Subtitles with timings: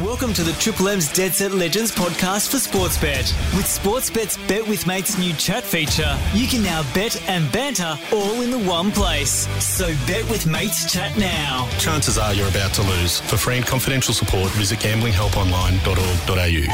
[0.00, 3.34] Welcome to the Triple M's Dead Set Legends podcast for Sportsbet.
[3.54, 8.40] With Sportsbet's Bet with Mates new chat feature, you can now bet and banter all
[8.40, 9.46] in the one place.
[9.62, 11.68] So bet with mates chat now.
[11.78, 13.20] Chances are you're about to lose.
[13.20, 16.72] For free and confidential support, visit gamblinghelponline.org.au.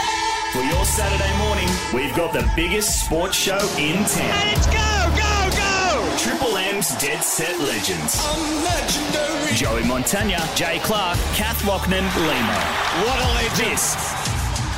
[0.53, 4.47] For your Saturday morning, we've got the biggest sports show in town.
[4.47, 6.17] Let's go, go, go!
[6.17, 8.23] Triple M's Dead Set Legends.
[9.59, 13.07] Joey Montagna, Jay Clark, Kath Loughnan, Lehmo.
[13.07, 13.79] What a legend!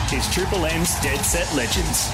[0.09, 2.09] This is Triple M's Dead Set Legends.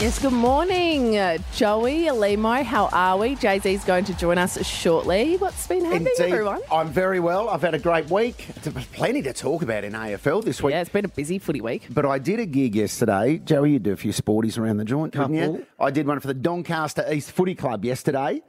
[0.00, 2.64] Yes, good morning, uh, Joey, Lehmo.
[2.64, 3.34] How are we?
[3.34, 5.36] Jay Z's going to join us shortly.
[5.36, 6.32] What's been happening, Indeed.
[6.32, 6.62] everyone?
[6.72, 7.50] I'm very well.
[7.50, 8.46] I've had a great week.
[8.62, 10.72] There's plenty to talk about in AFL this week.
[10.72, 11.88] Yeah, it's been a busy footy week.
[11.90, 13.36] But I did a gig yesterday.
[13.44, 15.66] Joey, you do a few sporties around the joint, didn't you?
[15.78, 18.40] I did one for the Doncaster East Footy Club yesterday,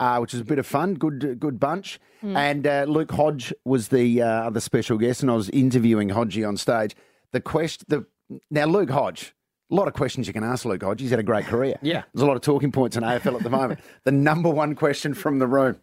[0.00, 0.94] uh, which was a bit of fun.
[0.94, 2.00] Good, good bunch.
[2.22, 6.48] And uh, Luke Hodge was the uh, other special guest, and I was interviewing Hodgie
[6.48, 6.96] on stage.
[7.32, 8.06] The question, the
[8.50, 9.34] now Luke Hodge.
[9.70, 11.00] A lot of questions you can ask Luke Hodge.
[11.00, 11.78] He's had a great career.
[11.82, 12.04] Yeah.
[12.12, 13.80] There's a lot of talking points in AFL at the moment.
[14.04, 15.78] the number one question from the room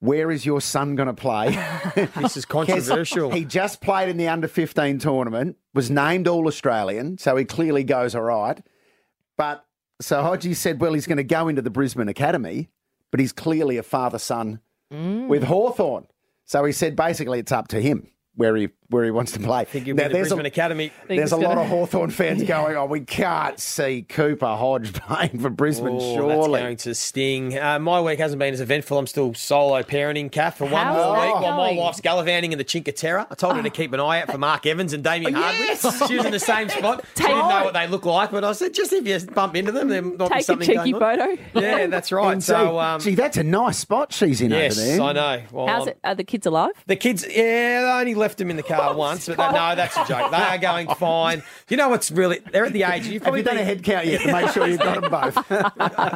[0.00, 1.58] Where is your son going to play?
[2.16, 3.30] This is controversial.
[3.30, 7.84] He just played in the under 15 tournament, was named All Australian, so he clearly
[7.84, 8.62] goes all right.
[9.36, 9.64] But
[10.00, 12.68] so Hodgie said, well, he's going to go into the Brisbane Academy,
[13.10, 14.60] but he's clearly a father son
[14.92, 15.26] mm.
[15.28, 16.06] with Hawthorn.
[16.44, 19.64] So he said basically it's up to him where he where he wants to play.
[19.64, 20.92] think you'll be the Brisbane Academy.
[21.06, 24.46] There's a Think it's lot gonna- of Hawthorn fans going, oh, we can't see Cooper
[24.56, 26.60] Hodge playing for Brisbane, Oh, that's surely.
[26.60, 27.58] going to sting.
[27.58, 28.98] Uh, my week hasn't been as eventful.
[28.98, 32.52] I'm still solo parenting, Kath, for one How's more that week while my wife's gallivanting
[32.52, 35.02] in the Chinka I told her to keep an eye out for Mark Evans and
[35.04, 35.82] Damien Yes!
[35.82, 36.08] Hardwick.
[36.10, 37.04] She was in the same spot.
[37.16, 39.70] She didn't know what they look like, but I said, just if you bump into
[39.72, 41.36] them, there might be Take a something cheeky going on.
[41.36, 41.60] photo.
[41.60, 42.32] Yeah, that's right.
[42.32, 44.96] And So, um, gee, that's a nice spot she's in yes, over there.
[44.96, 45.42] Yes, I know.
[45.52, 45.98] Well, How's I'm- it?
[46.04, 46.72] Are the kids alive?
[46.86, 49.96] The kids, yeah, I only left them in the car once, but they, no, that's
[49.96, 50.30] a joke.
[50.30, 51.42] They are going fine.
[51.68, 52.40] You know what's really?
[52.52, 53.06] They're at the age.
[53.06, 55.10] You've Have you done a been- head count yet to make sure you've got them
[55.10, 55.36] both?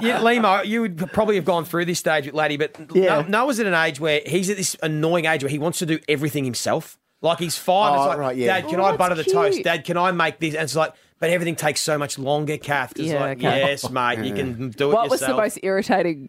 [0.03, 3.23] Yeah, Lehmo, you would probably have gone through this stage with Laddie, but Yeah.
[3.23, 5.87] no, Noah's at an age where he's at this annoying age where he wants to
[5.87, 6.99] do everything himself.
[7.23, 7.93] Like he's five.
[7.93, 8.61] Oh, it's like, right, yeah.
[8.61, 9.63] Dad, can Oh, I that's butter the toast?
[9.65, 10.55] Dad, can I make this?
[10.55, 12.91] And it's like, but everything takes so much longer, Kath.
[12.97, 13.61] It's Yeah, like, okay.
[13.61, 14.93] yes, mate, you can do it yourself.
[14.93, 16.29] What was the most irritating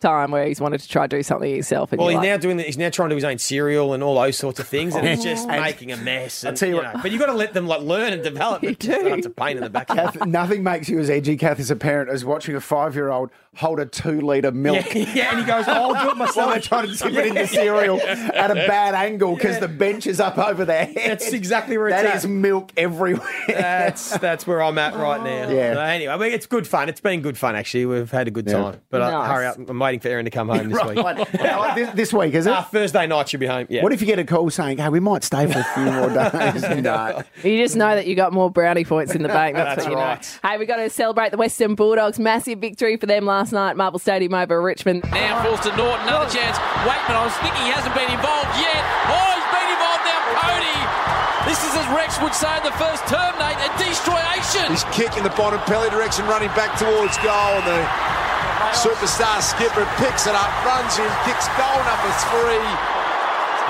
[0.00, 1.92] time where he's wanted to try to do something himself?
[1.92, 2.56] And well, he's you're now doing.
[2.56, 4.94] The, he's now trying to do his own cereal and all those sorts of things,
[4.94, 6.44] and it's just making a mess.
[6.44, 8.12] And, tell you you what- know, but you have got to let them like learn
[8.12, 8.62] and develop.
[8.66, 8.92] You It do.
[9.14, 9.88] It's a pain in the back.
[9.88, 13.80] Kath, nothing makes you as edgy, Kath, as a parent, as watching a five-year-old hold
[13.80, 16.86] a two-litre milk yeah, yeah, and he goes, "I'll do it myself." while they're trying
[16.88, 20.38] to dip it in the cereal at a bad angle because the bench is up
[20.38, 20.94] over their head.
[20.96, 22.16] That's exactly where it's That at.
[22.16, 23.26] is milk everywhere.
[23.48, 25.50] That's that's where I'm at right now.
[25.50, 25.74] Yeah.
[25.74, 26.88] So anyway, I mean, it's good fun.
[26.88, 27.86] It's been good fun actually.
[27.86, 28.52] We've had a good Yeah.
[28.62, 28.80] time.
[28.90, 29.30] But uh, Nice.
[29.30, 29.56] hurry up!
[29.68, 30.98] I'm waiting for Aaron to come home this week.
[30.98, 31.34] right.
[31.34, 32.52] Now, this, this week, is it?
[32.52, 33.66] Ah, Thursday night she'll be home.
[33.70, 33.82] Yeah.
[33.82, 36.08] What if you get a call saying, hey, we might stay for a few more
[36.10, 36.82] days?
[36.82, 37.22] no.
[37.42, 39.56] You just know that you got more brownie points in the bank.
[39.56, 40.38] That's, That's what you right.
[40.42, 40.48] know.
[40.50, 42.18] Hey, we got to celebrate the Western Bulldogs.
[42.18, 45.04] Massive victory for them last night at Marvel Stadium over Richmond.
[45.10, 46.56] Now falls to Naughton, another chance.
[46.86, 48.80] Weightman, I was thinking he hasn't been involved yet.
[49.10, 50.78] Oh, he's been involved now, Cody.
[51.46, 54.66] This is as Rex would say in the first term, Nate, a destroyation.
[54.72, 57.82] His kick in the bottom belly direction, running back towards goal, and the
[58.74, 62.66] superstar skipper picks it up, runs in, kicks goal number three.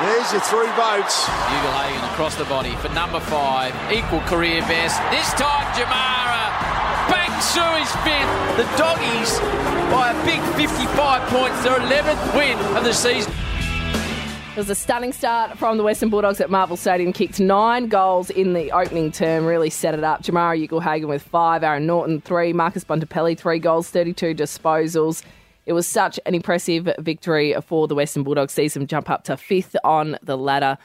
[0.08, 1.24] There's your three votes.
[1.48, 5.00] Bugle across the body for number five, equal career best.
[5.10, 6.25] This time, Jamarra
[7.42, 8.56] through his fifth.
[8.56, 9.38] The doggies
[9.90, 13.32] by a big 55 points, their 11th win of the season.
[14.52, 17.12] It was a stunning start from the Western Bulldogs at Marvel Stadium.
[17.12, 20.22] Kicked nine goals in the opening term, really set it up.
[20.22, 25.22] Jamarra Ugle-Hagan with five, Aaron Naughton three, Marcus Bontempelli three goals, 32 disposals.
[25.66, 28.54] It was such an impressive victory for the Western Bulldogs.
[28.54, 30.78] Sees them jump up to fifth on the ladder.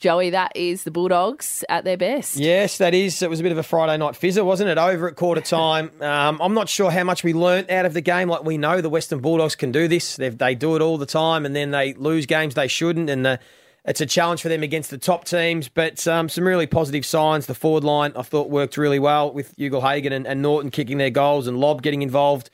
[0.00, 2.36] Joey, that is the Bulldogs at their best.
[2.36, 3.22] Yes, that is.
[3.22, 4.76] It was a bit of a Friday night fizzer, wasn't it?
[4.76, 5.90] Over at quarter time.
[6.04, 8.28] Um, I'm not sure how much we learnt out of the game.
[8.28, 10.16] Like we know the Western Bulldogs can do this.
[10.16, 13.08] They've, they do it all the time, and then they lose games they shouldn't.
[13.08, 13.40] And the,
[13.86, 15.68] it's a challenge for them against the top teams.
[15.68, 17.46] But um, some really positive signs.
[17.46, 21.10] The forward line I thought worked really well with Ugle-Hagan and, and Naughton kicking their
[21.10, 22.50] goals and Lobb getting involved.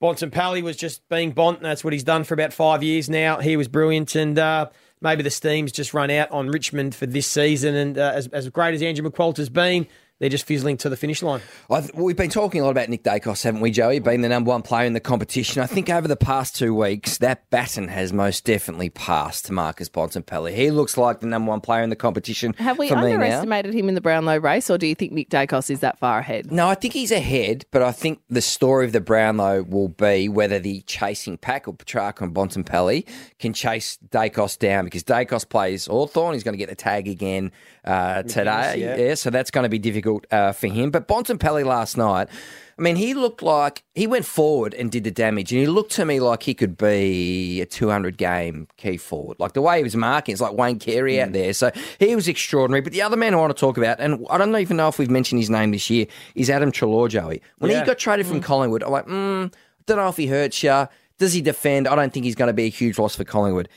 [0.00, 1.58] Bontempelli was just being Bont.
[1.58, 3.38] and That's what he's done for about five years now.
[3.40, 4.68] He was brilliant, and uh,
[5.00, 7.74] maybe the steam's just run out on Richmond for this season.
[7.74, 9.86] And uh, as, as great as Andrew McQualter's been,
[10.18, 11.40] they're just fizzling to the finish line.
[11.70, 14.00] I th- we've been talking a lot about Nick Daicos, haven't we, Joey?
[14.00, 15.62] Being the number one player in the competition.
[15.62, 19.88] I think over the past two weeks, that baton has most definitely passed to Marcus
[19.88, 20.54] Bontempelli.
[20.54, 22.54] He looks like the number one player in the competition.
[22.54, 23.14] Have we for me now.
[23.14, 26.18] underestimated him in the Brownlow race, or do you think Nick Daicos is that far
[26.18, 26.50] ahead?
[26.50, 30.28] No, I think he's ahead, but I think the story of the Brownlow will be
[30.28, 33.06] whether the chasing pack or Petracca and Bontempelli
[33.38, 36.34] can chase Daicos down because Daicos plays Hawthorn.
[36.34, 37.52] He's going to get the tag again
[37.88, 38.76] uh, today.
[38.78, 38.96] yeah.
[38.96, 39.14] yeah.
[39.14, 40.90] so that's going to be difficult uh, for him.
[40.90, 42.28] But Bontempelli last night,
[42.78, 45.90] I mean, he looked like he went forward and did the damage, and he looked
[45.92, 49.40] to me like he could be a 200 game key forward.
[49.40, 51.22] Like the way he was marking, it's like Wayne Carey Mm.
[51.24, 51.52] out there.
[51.54, 52.80] So he was extraordinary.
[52.82, 54.98] But the other man I want to talk about, and I don't even know if
[54.98, 56.06] we've mentioned his name this year,
[56.36, 57.42] is Adam Treloar, Joey.
[57.58, 57.80] When Yeah.
[57.80, 59.56] he got traded from Collingwood, I'm like, mm, I
[59.86, 60.86] don't know if he hurts you.
[61.18, 61.88] Does he defend?
[61.88, 63.68] I don't think he's going to be a huge loss for Collingwood.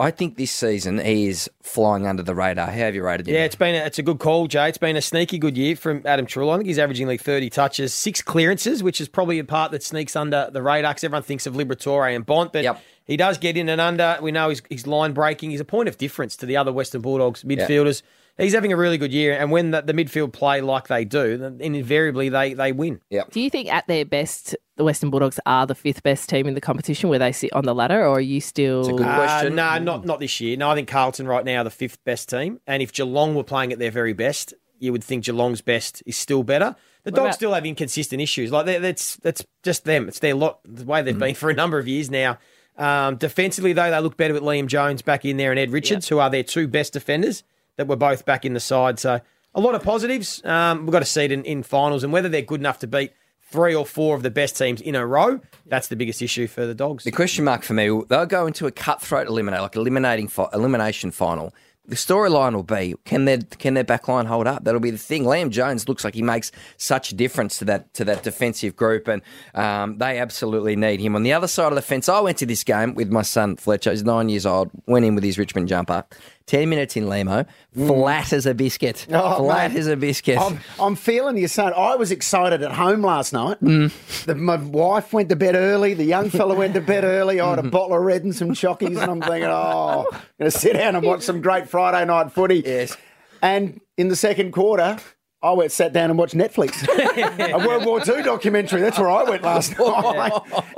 [0.00, 2.66] I think this season he is flying under the radar.
[2.66, 3.34] How have you rated him?
[3.34, 4.68] Yeah, it's been a, it's a good call, Jay.
[4.68, 6.54] It's been a sneaky good year from Adam Treloar.
[6.54, 9.82] I think he's averaging like 30 touches, six clearances, which is probably a part that
[9.82, 12.80] sneaks under the radar because everyone thinks of Liberatore and Bont, but Yep.
[13.04, 14.18] he does get in and under.
[14.22, 15.50] We know he's, he's line breaking.
[15.50, 18.02] He's a point of difference to the other Western Bulldogs midfielders.
[18.40, 21.36] He's having a really good year, and when the, the midfield play like they do,
[21.36, 23.00] then invariably they, they win.
[23.10, 23.30] Yep.
[23.32, 26.54] Do you think at their best, the Western Bulldogs are the fifth best team in
[26.54, 28.88] the competition where they sit on the ladder, or are you still.
[28.88, 29.54] a good Uh, question.
[29.54, 30.56] no, not not this year.
[30.56, 33.44] No, I think Carlton right now are the fifth best team, and if Geelong were
[33.44, 36.74] playing at their very best, you would think Geelong's best is still better.
[37.04, 38.50] The Dogs about- still have inconsistent issues.
[38.50, 40.08] Like that's that's just them.
[40.08, 40.60] It's their lot.
[40.64, 42.38] The way they've been for a number of years now.
[42.78, 46.08] Um, defensively, though, they look better with Liam Jones back in there and Ed Richards,
[46.08, 47.42] who are their two best defenders
[47.76, 48.98] that were both back in the side.
[48.98, 49.20] So
[49.54, 50.44] a lot of positives.
[50.44, 52.86] Um, we've got to see it in, in finals, and whether they're good enough to
[52.86, 53.12] beat
[53.50, 56.66] three or four of the best teams in a row, that's the biggest issue for
[56.66, 57.04] the Dogs.
[57.04, 61.10] The question mark for me, they'll go into a cutthroat eliminate, like eliminating fi- elimination
[61.10, 61.52] final.
[61.86, 64.62] The storyline will be can their can their backline hold up?
[64.62, 65.24] That'll be the thing.
[65.24, 69.08] Liam Jones looks like he makes such a difference to that to that defensive group,
[69.08, 69.22] and
[69.54, 71.16] um, they absolutely need him.
[71.16, 73.56] On the other side of the fence, I went to this game with my son
[73.56, 73.90] Fletcher.
[73.90, 74.70] He's nine years old.
[74.86, 76.04] Went in with his Richmond jumper.
[76.50, 79.06] Ten minutes in Lehmo, flat as a biscuit.
[79.08, 79.78] Oh, flat mate.
[79.78, 80.36] as a biscuit.
[80.36, 81.72] I'm, I'm feeling you, son.
[81.76, 83.60] I was excited at home last night.
[83.62, 84.24] Mm.
[84.24, 85.94] The, my wife went to bed early.
[85.94, 87.38] The young fella went to bed early.
[87.40, 87.70] I had a Mm-hmm.
[87.70, 90.96] bottle of red and some chockies, and I'm thinking, oh, I'm going to sit down
[90.96, 92.64] and watch some great Friday night footy.
[92.66, 92.96] Yes.
[93.40, 94.98] And in the second quarter,
[95.42, 96.86] I went sat down and watched Netflix.
[97.52, 98.82] a World War II documentary.
[98.82, 100.32] That's where I went last night.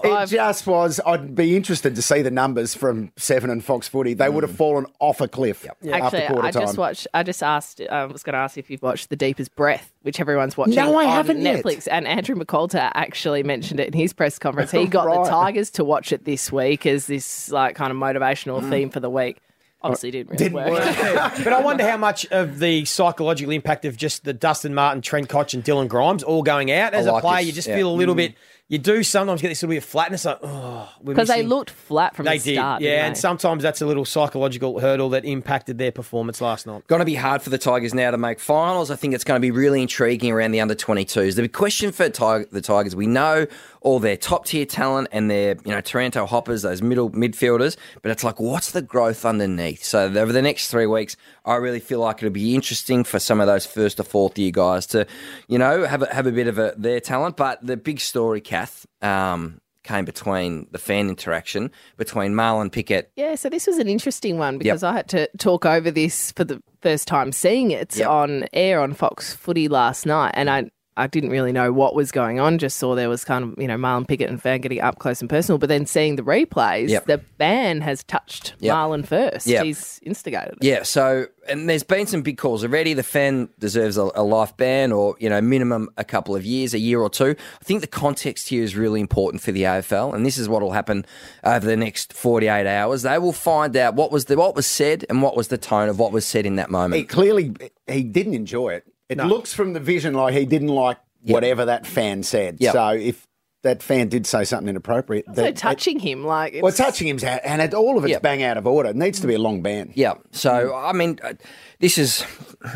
[0.05, 1.01] It just was.
[1.05, 4.15] I'd be interested to see the numbers from Seven and Fox Footy.
[4.15, 4.57] They would have mm.
[4.57, 6.63] fallen off a cliff after Actually, quarter I time.
[6.63, 7.07] just watched.
[7.13, 7.81] I just asked.
[7.81, 10.77] Uh, I was going to ask if you've watched The Deepest Breath, which everyone's watching.
[10.77, 11.65] No, I on haven't yet.
[11.65, 11.89] Netflix.
[11.91, 14.71] And Andrew McQualter actually mentioned it in his press conference.
[14.71, 15.25] He got Right.
[15.25, 18.71] the Tigers to watch it this week as this like kind of motivational mm.
[18.71, 19.39] theme for the week.
[19.85, 20.75] Obviously, didn't really Didn't work.
[21.45, 25.29] but I wonder how much of the psychological impact of just the Dustin Martin, Trent
[25.29, 27.69] Koch, and Dylan Grimes all going out as I a like player, this, you just
[27.69, 27.77] yeah.
[27.77, 28.19] feel a little mm.
[28.19, 28.35] bit.
[28.69, 32.17] You do sometimes get this little bit of flatness, like oh, Because they looked flat
[32.17, 32.81] from They the did, start.
[32.81, 33.21] yeah, and they?
[33.21, 36.87] sometimes that's a little psychological hurdle that impacted their performance last night.
[36.87, 38.91] Going to be hard for the Tigers now to make finals.
[38.91, 41.37] I think it's going to be really intriguing around the under 22s.
[41.37, 43.47] The question for Tig- the Tigers, we know
[43.83, 48.11] all their top tier talent and their you know Taranto hoppers, those middle midfielders, but
[48.11, 49.85] it's like what's the growth underneath?
[49.85, 53.41] So over the next three weeks, I really feel like it'll be interesting for some
[53.41, 55.07] of those first or fourth year guys to
[55.49, 57.37] you know have a, have a bit of a, their talent.
[57.37, 58.87] But the big story, Kath.
[59.03, 64.39] Um, Came between the fan interaction between Marlon Pickett Yeah, so this was an interesting
[64.39, 68.09] one because I had to talk over this for the first time seeing it Yep.
[68.09, 72.13] on air on Fox Footy last night, and I I didn't really know what was
[72.13, 72.59] going on.
[72.59, 75.21] Just saw there was kind of you know Marlon Pickett and Fan getting up close
[75.21, 77.07] and personal, but then seeing the replays, Yep.
[77.07, 78.75] the ban has touched Yep.
[78.75, 79.47] Marlon first.
[79.47, 79.65] Yep.
[79.65, 80.55] He's instigated.
[80.61, 80.65] it.
[80.65, 82.93] Yeah, so and there's been some big calls already.
[82.95, 86.75] The fan deserves a, a life ban, or you know, minimum a couple of years,
[86.75, 87.35] a year or two.
[87.61, 90.63] I think the context here is really important for the AFL, and this is what
[90.63, 91.05] will happen
[91.43, 93.03] over the next 48 hours.
[93.03, 95.89] They will find out what was the what was said and what was the tone
[95.89, 96.99] of what was said in that moment.
[97.01, 97.55] He clearly
[97.87, 98.85] he didn't enjoy it.
[99.21, 102.57] It looks from the vision like he didn't like whatever that fan said.
[102.61, 102.73] Yep.
[102.73, 103.27] So if
[103.63, 107.23] that fan did say something inappropriate, So that, touching him like it's, well, touching him's
[107.23, 108.23] out, and it, all of it's Yep.
[108.23, 108.89] bang out of order.
[108.89, 109.93] It needs to be a long ban.
[109.95, 110.15] Yeah.
[110.33, 111.35] So, I mean, uh,
[111.79, 112.25] this is,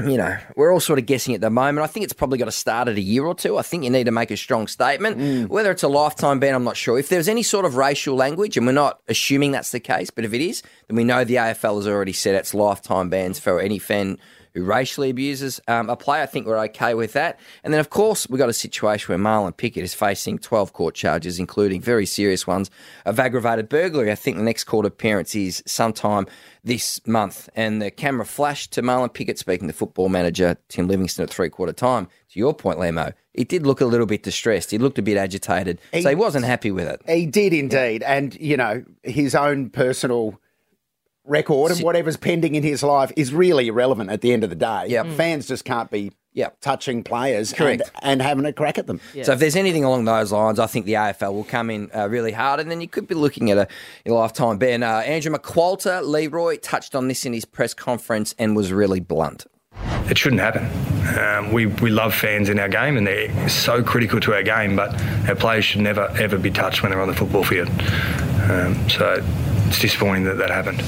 [0.06, 1.82] you know, we're all sort of guessing at the moment.
[1.82, 3.58] I think it's probably got to start at a year or two.
[3.58, 5.50] I think you need to make a strong statement.
[5.50, 7.00] Whether it's a lifetime ban, I'm not sure.
[7.00, 10.24] If there's any sort of racial language, and we're not assuming that's the case, but
[10.24, 13.58] if it is, then we know the AFL has already said it's lifetime bans for
[13.60, 14.18] any fan
[14.56, 16.22] who racially abuses um, a player.
[16.22, 17.38] I think we're okay with that.
[17.62, 20.94] And then, of course, we've got a situation where Marlon Pickett is facing 12 court
[20.94, 22.70] charges, including very serious ones
[23.04, 24.10] of aggravated burglary.
[24.10, 26.26] I think the next court appearance is sometime
[26.64, 27.50] this month.
[27.54, 31.50] And the camera flashed to Marlon Pickett speaking to football manager Tim Livingstone at three
[31.50, 32.08] quarter time.
[32.30, 34.70] To your point, Lehmo, he did look a little bit distressed.
[34.70, 35.80] He looked a bit agitated.
[35.92, 37.02] so he wasn't happy with it.
[37.06, 38.02] He did indeed.
[38.02, 40.40] And, you know, his own personal
[41.26, 44.56] record and whatever's pending in his life is really irrelevant at the end of the
[44.56, 44.86] day.
[44.88, 45.08] Yep.
[45.12, 46.60] Fans just can't be Yep.
[46.60, 47.80] touching players Correct.
[48.02, 49.00] And, and having a crack at them.
[49.14, 49.22] Yeah.
[49.24, 52.08] So if there's anything along those lines, I think the AFL will come in uh,
[52.10, 53.66] really hard, and then you could be looking at a,
[54.04, 54.82] a lifetime ban.
[54.82, 59.46] Uh, Andrew McQualter, Leroy touched on this in his press conference and was really blunt.
[60.10, 60.66] It shouldn't happen.
[61.18, 64.76] Um, we, we love fans in our game and they're so critical to our game,
[64.76, 64.94] but
[65.28, 67.68] our players should never, ever be touched when they're on the football field.
[68.50, 69.22] Um, so
[69.68, 70.82] it's disappointing that that happened.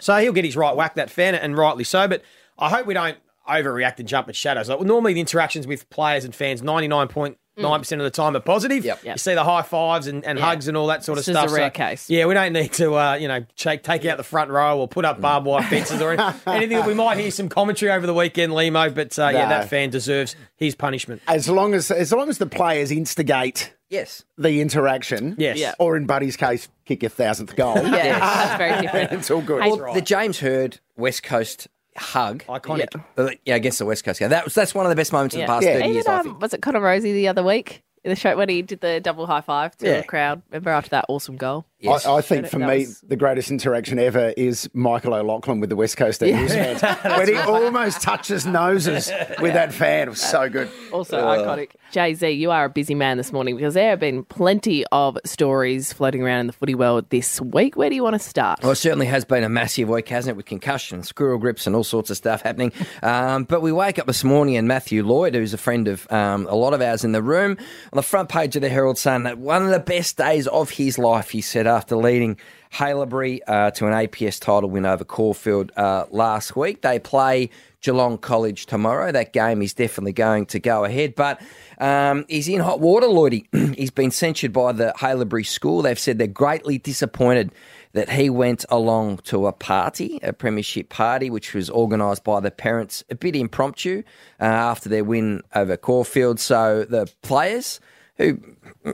[0.00, 2.06] So he'll get his right whack, that fan, and rightly so.
[2.08, 2.22] But
[2.58, 3.16] I hope we don't
[3.48, 4.68] overreact and jump at shadows.
[4.68, 8.84] Like, normally, the interactions with players and fans, 99.9% of the time, are positive.
[8.84, 9.04] Yep.
[9.04, 11.38] You see the high fives and, and hugs and all that sort This of is
[11.40, 11.50] stuff.
[11.50, 12.10] a rare So, case.
[12.10, 14.88] Yeah, we don't need to, uh, you know, take, take out the front row or
[14.88, 16.12] put up barbed wire fences or
[16.46, 16.84] anything.
[16.84, 20.36] We might hear some commentary over the weekend, Lehmo, but uh, yeah, that fan deserves
[20.56, 21.22] his punishment.
[21.28, 24.24] As long as as long as the players instigate Yes.
[24.36, 25.56] the interaction, Yes.
[25.58, 25.74] Yeah.
[25.78, 27.76] or in Buddy's case, kick your thousandth goal.
[27.76, 29.12] Yeah, that's very different.
[29.12, 29.62] it's all good.
[29.62, 32.42] Hey, The James Hird West Coast hug.
[32.48, 33.00] Iconic.
[33.16, 34.30] Uh, Yeah, against the West Coast game.
[34.30, 35.74] That was, that's one of the best moments of the past Yeah.
[35.74, 36.40] 30 Even, years, I um, think.
[36.40, 39.26] was it Connor Rozee the other week in the show when he did the double
[39.26, 40.00] high five to Yeah.
[40.02, 40.42] the crowd?
[40.50, 41.64] Remember after that awesome goal?
[41.80, 42.06] Yes.
[42.06, 45.76] I, I think for me, was- the greatest interaction ever is Michael O'Loughlin with the
[45.76, 46.80] West Coast Eagles fans.
[47.18, 50.06] when he almost touches noses with that fan.
[50.06, 50.70] It was so good.
[50.92, 51.72] Also iconic.
[51.92, 55.18] Jay Z, you are a busy man this morning because there have been plenty of
[55.26, 57.76] stories floating around in the footy world this week.
[57.76, 58.60] Where do you want to start?
[58.62, 61.76] Well, it certainly has been a massive week, hasn't it, with concussion, squirrel grips, and
[61.76, 62.72] all sorts of stuff happening.
[63.02, 66.46] Um, but we wake up this morning and Matthew Lloyd, who's a friend of um,
[66.48, 67.58] a lot of ours in the room,
[67.94, 70.98] on the front page of the Herald Sun, one of the best days of his
[70.98, 72.36] life, he said, after leading
[72.72, 76.82] Haileybury uh, to an APS title win over Caulfield uh, last week.
[76.82, 77.50] They play
[77.82, 79.12] Geelong College tomorrow.
[79.12, 81.40] That game is definitely going to go ahead, but
[81.78, 83.46] um, he's in hot water, Lloydie.
[83.76, 85.82] he's been censured by the Haileybury School.
[85.82, 87.52] They've said they're greatly disappointed
[87.94, 92.50] that he went along to a party, a premiership party, which was organised by the
[92.50, 94.02] parents, a bit impromptu
[94.40, 96.40] uh, after their win over Caulfield.
[96.40, 97.80] So the players
[98.16, 98.40] who,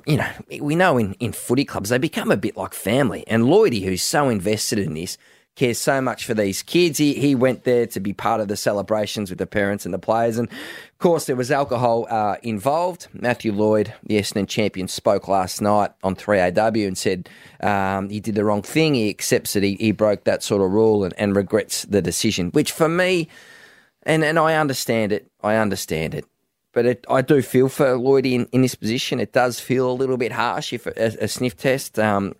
[0.06, 0.30] you know,
[0.60, 3.24] we know in, in footy clubs, they become a bit like family.
[3.26, 5.16] And Lloydie, who's so invested in this,
[5.56, 6.98] cares so much for these kids.
[6.98, 9.98] He, he went there to be part of the celebrations with the parents and the
[9.98, 10.38] players.
[10.38, 13.08] And of course, there was alcohol uh, involved.
[13.12, 17.28] Matthew Lloyd, the Essendon champion, spoke last night on 3AW and said
[17.60, 18.94] um, he did the wrong thing.
[18.94, 22.50] He accepts that he, he broke that sort of rule and, and regrets the decision,
[22.50, 23.28] which for me,
[24.04, 26.24] and, and I understand it, I understand it.
[26.72, 29.18] But it, I do feel for Lloyd in, in this position.
[29.18, 31.98] It does feel a little bit harsh if a, a sniff test.
[31.98, 32.34] Um,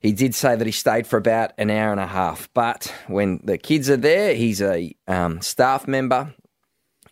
[0.00, 3.40] he did say that he stayed for about an hour and a half, but when
[3.44, 6.34] the kids are there, he's a um, staff member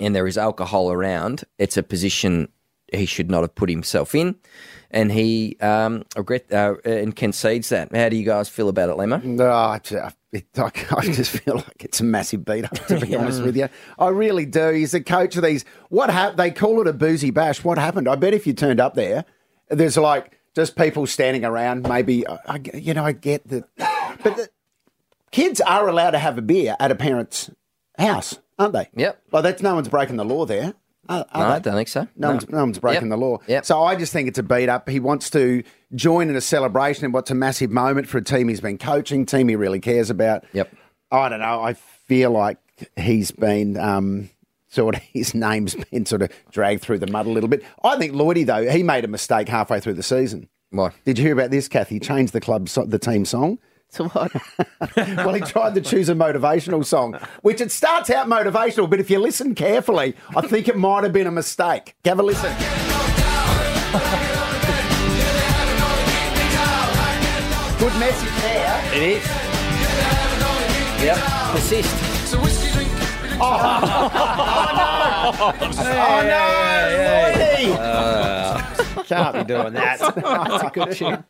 [0.01, 1.45] and there is alcohol around.
[1.59, 2.49] It's a position
[2.93, 4.37] he should not have put himself in,
[4.91, 7.95] and he um, regret uh, and concedes that.
[7.95, 9.23] How do you guys feel about it, Lehmo?
[9.23, 10.01] No, I ju-
[10.33, 13.57] it, I, I just feel like it's a massive beat up, to be honest with
[13.57, 13.69] you.
[13.99, 14.71] I really do.
[14.71, 15.67] He's the coach of these.
[15.91, 17.63] What hap- They call it a boozy bash.
[17.65, 18.09] What happened?
[18.09, 19.27] I bet if you turned up there,
[19.69, 21.89] there's like just people standing around.
[21.89, 23.65] Maybe, I, you know, I get that.
[24.23, 24.49] But the,
[25.31, 27.49] kids are allowed to have a beer at a parent's
[27.97, 28.89] house, aren't they?
[28.97, 29.23] Yep.
[29.31, 30.75] Well, that's no one's breaking the law there.
[31.09, 31.55] Are, are No, they?
[31.55, 32.09] I don't think so.
[32.17, 33.11] No, One's, no one's breaking Yep.
[33.11, 33.39] the law.
[33.47, 33.65] Yep.
[33.65, 34.89] So I just think it's a beat up.
[34.89, 35.63] He wants to
[35.95, 39.25] join in a celebration in what's a massive moment for a team he's been coaching,
[39.25, 40.45] team he really cares about.
[40.53, 40.75] Yep.
[41.11, 41.63] I don't know.
[41.63, 42.59] I feel like
[42.97, 44.29] he's been um,
[44.69, 47.65] sort of his name's been sort of dragged through the mud a little bit.
[47.83, 50.49] I think Lloydie though he made a mistake halfway through the season.
[50.71, 50.95] What?
[51.05, 51.97] Did you hear about this, Kathy?
[51.97, 53.59] He changed the club, so- the team song.
[53.91, 54.31] So what?
[54.97, 59.09] well, he tried to choose a motivational song, which it starts out motivational, but if
[59.09, 61.95] you listen carefully, I think it might have been a mistake.
[62.05, 62.53] Have a listen.
[67.79, 68.83] Good message there.
[68.95, 69.27] It is.
[71.03, 71.17] Yep.
[71.53, 72.98] Persist.
[75.81, 79.05] Oh no, Lloydie!
[79.07, 79.99] Can't be doing that.
[80.01, 81.25] That's a good tune.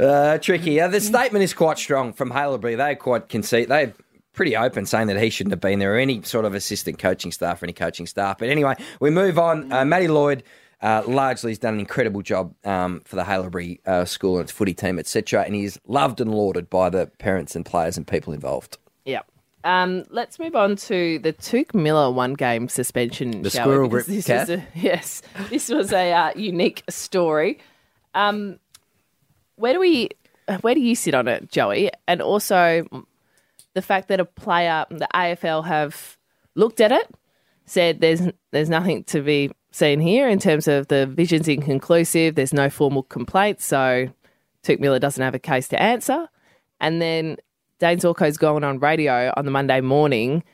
[0.00, 0.80] Uh, tricky.
[0.80, 2.76] Uh, the statement is quite strong from Haileybury.
[2.76, 3.68] They quite concede.
[3.68, 3.94] They're
[4.32, 7.32] pretty open saying that he shouldn't have been there or any sort of assistant coaching
[7.32, 8.38] staff or any coaching staff.
[8.38, 9.72] But anyway, we move on.
[9.72, 10.42] Uh, Matty Lloyd
[10.82, 14.52] uh, largely has done an incredible job um, for the Haileybury uh, school and its
[14.52, 15.44] footy team, etc.
[15.44, 18.78] And he's loved and lauded by the parents and players and people involved.
[19.04, 19.26] Yep.
[19.62, 23.30] Um, let's move on to the Touk Miller one game suspension.
[23.30, 23.50] The we?
[23.50, 24.48] squirrel Because grip this cat?
[24.48, 27.58] a- yes, this was a uh, unique story.
[28.14, 28.58] Um,
[29.56, 30.08] where do we,
[30.62, 31.90] where do you sit on it, Joey?
[32.08, 32.86] And also
[33.74, 36.16] the fact that a player, the AFL have
[36.54, 37.08] looked at it,
[37.66, 42.34] said there's there's nothing to be seen here in terms of the vision's inconclusive.
[42.34, 44.08] There's no formal complaint, so
[44.64, 46.28] Touk Miller doesn't have a case to answer.
[46.80, 47.36] And then
[47.80, 50.44] Dayne Zorko's gone on radio on the Monday morning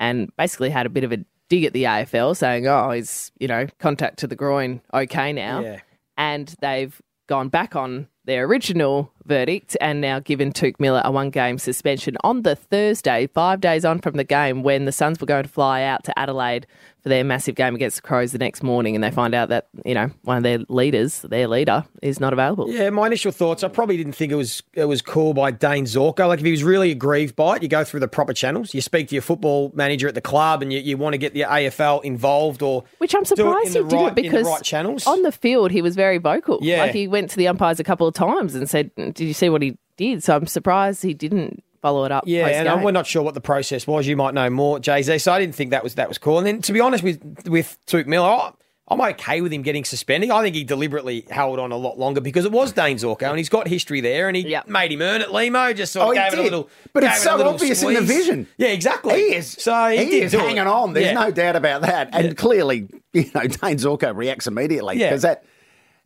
[0.00, 3.48] and basically had a bit of a dig at the AFL, saying, "Oh, he's you
[3.48, 5.80] know contact to the groin okay now?" Yeah.
[6.16, 11.30] And they've gone back on their original verdict and now given Touk Miller a one
[11.30, 15.26] game suspension on the Thursday, five days on from the game when the Suns were
[15.26, 16.66] going to fly out to Adelaide
[17.02, 19.68] for their massive game against the Crows the next morning and they find out that,
[19.84, 22.68] you know, one of their leaders, their leader, is not available.
[22.68, 23.62] Yeah, my initial thoughts.
[23.62, 26.26] I probably didn't think it was it was cool by Dayne Zorko.
[26.26, 28.74] Like if he was really aggrieved by it, you go through the proper channels.
[28.74, 31.32] You speak to your football manager at the club, and you, you want to get
[31.32, 35.70] the AFL involved, or Which I'm surprised he right, didn't because right on the field
[35.70, 36.58] he was very vocal.
[36.60, 36.82] Yeah.
[36.82, 39.48] Like he went to the umpires a couple of times and said, "Did you see
[39.48, 42.24] what he did?" So I'm surprised he didn't follow it up.
[42.26, 42.84] Yeah, and post-game.
[42.84, 44.06] we're not sure what the process was.
[44.06, 45.18] You might know more, Jay Z.
[45.18, 46.38] So I didn't think that was that was cool.
[46.38, 48.52] And then, to be honest with with Touk Miller, I-
[48.88, 50.30] I'm okay with him getting suspended.
[50.30, 53.36] I think he deliberately held on a lot longer because it was Dayne Zorko, and
[53.36, 55.28] he's got history there, and he made him earn it.
[55.30, 57.82] Lehmo just sort of Oh, he gave it a little, But it's so little obvious
[57.82, 58.46] in the vision.
[58.58, 59.14] Yeah, exactly.
[59.16, 59.48] He is.
[59.58, 60.42] So he, he, is do it.
[60.42, 60.92] hanging on.
[60.92, 61.14] There's Yeah.
[61.14, 62.10] no doubt about that.
[62.12, 65.08] And clearly, you know, Dayne Zorko reacts immediately Yeah.
[65.08, 65.42] because that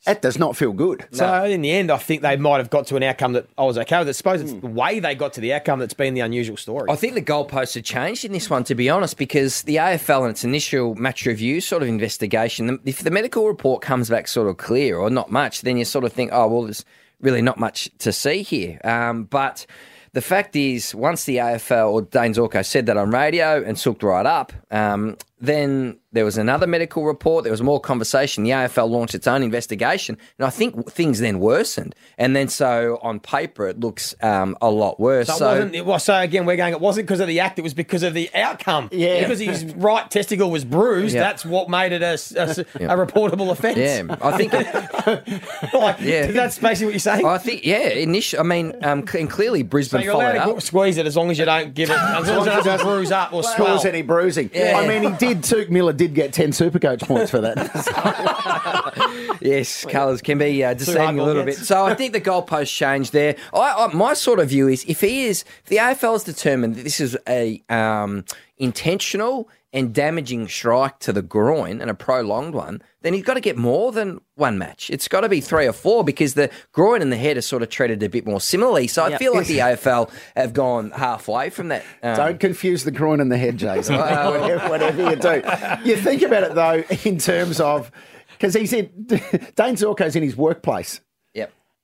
[0.07, 1.07] that does not feel good.
[1.13, 3.65] So in the end, I think they might have got to an outcome that I
[3.65, 4.09] was okay with.
[4.09, 6.89] I suppose it's the way they got to the outcome that's been the unusual story.
[6.91, 10.23] I think the goalposts have changed in this one, to be honest, because the AFL
[10.23, 14.49] and its initial match review sort of investigation, if the medical report comes back sort
[14.49, 16.85] of clear or not much, then you sort of think, oh, well, there's
[17.21, 18.81] really not much to see here.
[18.85, 19.67] Um, but
[20.13, 24.03] the fact is, once the AFL or Dayne Zorko said that on radio and sooked
[24.03, 27.45] right up, um, then there was another medical report.
[27.45, 28.45] There was more conversation.
[28.45, 31.95] The AFL launched its own investigation, and I think things then worsened.
[32.19, 35.29] And then so on paper, it looks um, a lot worse.
[35.29, 37.59] So, it wasn't, it was, so again, we're going, it wasn't because of the act,
[37.59, 38.89] it was because of the outcome.
[38.93, 39.21] Yeah.
[39.21, 41.23] Because his right testicle was bruised, Yeah.
[41.23, 42.47] that's what made it a, a,
[42.81, 42.93] Yeah.
[42.93, 43.79] a reportable offence.
[43.79, 44.53] Yeah, I think.
[45.73, 46.27] like, Yeah.
[46.33, 47.25] That's basically what you're saying.
[47.25, 50.57] I think, yeah, initially, I mean, um, and clearly so Brisbane you're allowed followed to
[50.57, 50.63] up.
[50.63, 53.11] squeeze it as long as you don't give it, as long as it doesn't bruise
[53.13, 53.57] up or swell.
[53.77, 54.51] Cause any bruising.
[54.53, 54.79] Yeah.
[54.79, 55.30] I mean, he did.
[55.37, 57.57] Touk Miller did get ten Supercoach points for that.
[59.41, 61.57] Yes, colours can be uh, deceiving a little bit.
[61.57, 63.37] So I think the goalpost changed there.
[63.53, 66.77] I, I, my sort of view is if he is, if the AFL is determined
[66.77, 68.25] that this is a um,
[68.59, 73.41] intentional and damaging strike to the groin and a prolonged one, then he's got to
[73.41, 74.91] get more than one match.
[74.91, 77.63] It's got to be three or four because the groin and the head are sort
[77.63, 78.89] of treated a bit more similarly.
[78.89, 79.19] So I Yep.
[79.21, 81.85] feel like the AFL have gone halfway from that.
[82.03, 83.97] Um, Don't confuse the groin and the head, Jason.
[83.99, 85.43] whatever, whatever you do.
[85.89, 87.93] You think about it though, in terms of
[88.33, 91.01] because he's in Dayne Zorko's in his workplace.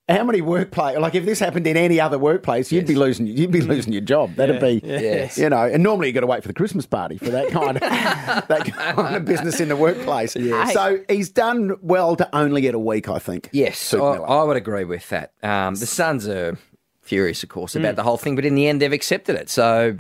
[0.09, 0.19] Yep.
[0.19, 0.97] How many workplace?
[0.99, 3.27] Like if this happened in any other workplace, you'd be losing.
[3.27, 4.35] You'd be losing your job.
[4.37, 5.37] That'd be, Yes.
[5.37, 5.65] you know.
[5.65, 7.81] And normally you got to wait for the Christmas party for that kind of
[8.49, 10.33] that kind of business in the workplace.
[10.35, 13.49] So he's done well to only get a week, I think.
[13.53, 15.33] Yes, I, I would agree with that.
[15.43, 16.57] Um, the Suns are
[17.03, 19.49] furious, of course, about the whole thing, but in the end, they've accepted it.
[19.51, 19.97] So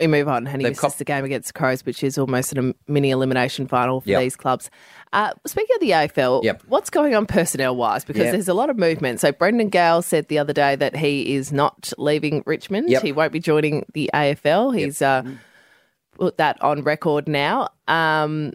[0.00, 0.46] we move on.
[0.46, 3.10] And he They've misses cop- the game against the Crows, which is almost a mini
[3.10, 4.20] elimination final for Yep.
[4.20, 4.70] these clubs.
[5.16, 6.62] Uh, speaking of the AFL, Yep.
[6.68, 8.04] what's going on personnel wise?
[8.04, 8.32] Because Yep.
[8.32, 9.18] there's a lot of movement.
[9.18, 12.90] So Brendan Gale said the other day that he is not leaving Richmond.
[12.90, 13.02] Yep.
[13.02, 14.72] He won't be joining the AFL.
[14.72, 15.22] He's uh,
[16.18, 17.68] put that on record now.
[17.88, 18.52] Um,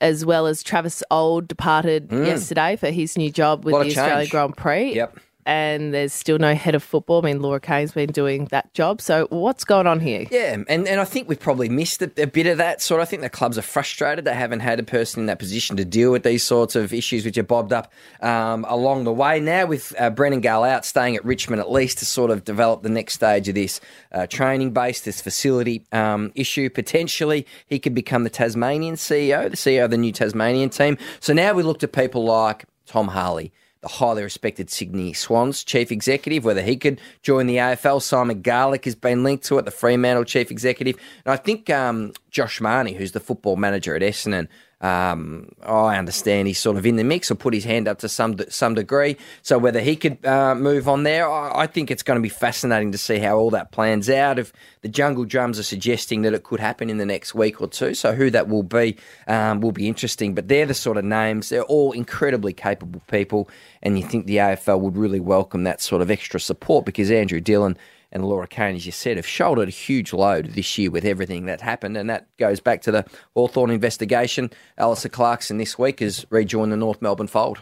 [0.00, 3.82] as well as Travis Auld departed yesterday for his new job with Mm.
[3.84, 4.28] The Australian.
[4.28, 4.94] Grand Prix.
[4.94, 5.18] Yep.
[5.46, 7.22] And there's still no head of football.
[7.22, 9.00] I mean, Laura Kane's been doing that job.
[9.00, 10.26] So what's going on here?
[10.28, 13.00] Yeah, and, and I think we've probably missed a, a bit of that sort.
[13.00, 14.24] I think the clubs are frustrated.
[14.24, 17.24] They haven't had a person in that position to deal with these sorts of issues
[17.24, 19.38] which are bobbed up um, along the way.
[19.38, 22.82] Now, with uh, Brendan Gale out, staying at Richmond at least to sort of develop
[22.82, 23.80] the next stage of this
[24.10, 29.56] uh, training base, this facility um, issue, potentially he could become the Tasmanian CEO, the
[29.56, 30.98] CEO of the new Tasmanian team.
[31.20, 35.92] So now we looked at people like Tom Harley the highly respected Sydney Swans chief
[35.92, 38.02] executive, whether he could join the AFL.
[38.02, 40.96] Simon Garlick has been linked to it, the Fremantle chief executive.
[41.24, 44.48] And I think um, Josh Mahoney, who's the football manager at Essendon,
[44.82, 48.08] um, I understand he's sort of in the mix or put his hand up to
[48.08, 49.16] some some degree.
[49.40, 52.28] So whether he could uh, move on there, I, I think it's going to be
[52.28, 54.38] fascinating to see how all that plans out.
[54.38, 57.68] If the Jungle Drums are suggesting that it could happen in the next week or
[57.68, 60.34] two, so who that will be um, will be interesting.
[60.34, 61.48] But they're the sort of names.
[61.48, 63.48] They're all incredibly capable people,
[63.82, 67.40] and you think the AFL would really welcome that sort of extra support because Andrew
[67.40, 67.78] Dillon
[68.16, 71.44] and Laura Kane, as you said, have shouldered a huge load this year with everything
[71.44, 71.98] that happened.
[71.98, 74.50] And that goes back to the Hawthorn investigation.
[74.78, 77.58] Alastair Clarkson this week has rejoined the North Melbourne fold.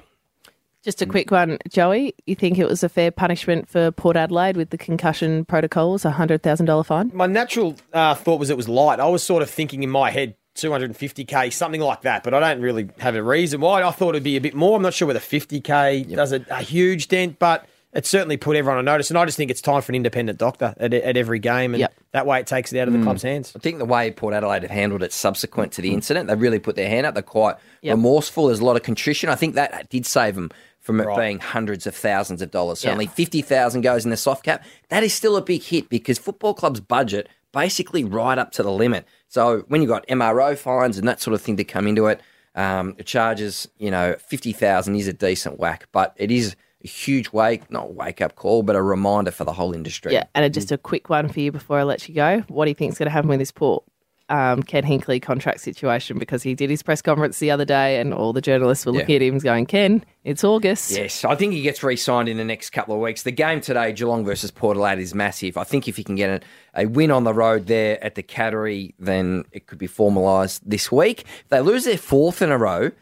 [0.85, 2.15] Just a quick one, Joey.
[2.27, 6.13] You think it was a fair punishment for Port Adelaide with the concussion protocols, a
[6.13, 7.11] hundred thousand dollar fine?
[7.13, 9.01] My natural uh, thought was it was light.
[9.01, 12.63] I was sort of thinking in my head 250k, something like that, but I don't
[12.63, 13.83] really have a reason why.
[13.83, 14.77] I thought it'd be a bit more.
[14.77, 16.17] I'm not sure whether 50k yep.
[16.17, 19.11] does a, a, huge dent, but it certainly put everyone on notice.
[19.11, 21.81] And I just think it's time for an independent doctor at, at every game, and
[21.81, 21.95] yep.
[22.13, 23.05] that way it takes it out of the mm.
[23.05, 23.53] club's hands.
[23.55, 26.59] I think the way Port Adelaide have handled it subsequent to the incident, they really
[26.59, 27.15] put their hand up.
[27.15, 27.97] They're quite yep.
[27.97, 28.47] remorseful.
[28.47, 29.31] There's a lot of contrition.
[29.31, 31.19] I think that did save them from it right.
[31.19, 32.81] being hundreds of thousands of dollars.
[32.81, 34.63] So only 50,000 goes in the soft cap.
[34.91, 38.71] That is still a big hit because football clubs budget basically right up to the
[38.71, 39.07] limit.
[39.29, 42.21] So when you've got MRO fines and that sort of thing to come into it,
[42.55, 46.55] um, it charges, you know, 50,000 is a decent whack, but it is
[46.85, 50.13] a huge wake, not wake up call, but a reminder for the whole industry.
[50.13, 52.45] Yeah, and just a quick one for you before I let you go.
[52.49, 53.85] What do you think is going to happen with this port?
[54.29, 58.15] um, Ken Hinkley contract situation because he did his press conference the other day and
[58.15, 59.17] all the journalists were looking yeah.
[59.17, 60.93] at him going, Ken, it's August.
[60.93, 63.23] Yes, I think he gets re signed in the next couple of weeks.
[63.23, 65.59] The game today, Geelong versus Port Adelaide, is massive.
[65.59, 66.43] I think if he can get
[66.75, 70.61] a, a win on the road there at the Cattery, then it could be formalised
[70.65, 71.23] this week.
[71.23, 72.93] If they lose their fourth in a row,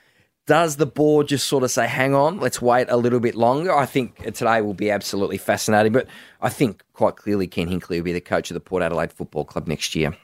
[0.46, 3.72] does the board just sort of say, hang on, let's wait a little bit longer?
[3.74, 6.06] I think today will be absolutely fascinating, but
[6.40, 9.44] I think quite clearly Ken Hinkley will be the coach of the Port Adelaide Football
[9.44, 10.16] Club next year.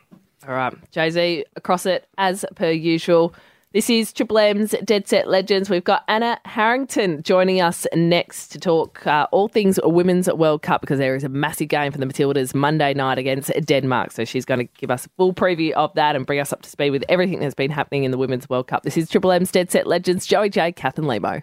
[0.46, 3.34] All right, Jay Z across it as per usual.
[3.74, 5.68] This is Triple M's Dead Set Legends.
[5.68, 10.80] We've got Anna Harrington joining us next to talk uh, all things Women's World Cup
[10.80, 14.12] because there is a massive game for the Matildas Monday night against Denmark.
[14.12, 16.62] So she's going to give us a full preview of that and bring us up
[16.62, 18.84] to speed with everything that's been happening in the Women's World Cup.
[18.84, 20.24] This is Triple M's Dead Set Legends.
[20.24, 21.42] Joey J, Kath and Lehmo.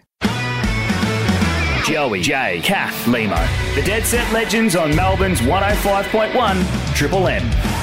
[1.84, 3.76] Joey J, Kath, Lehmo.
[3.76, 7.75] The Dead Set Legends on Melbourne's 105.1 Triple M.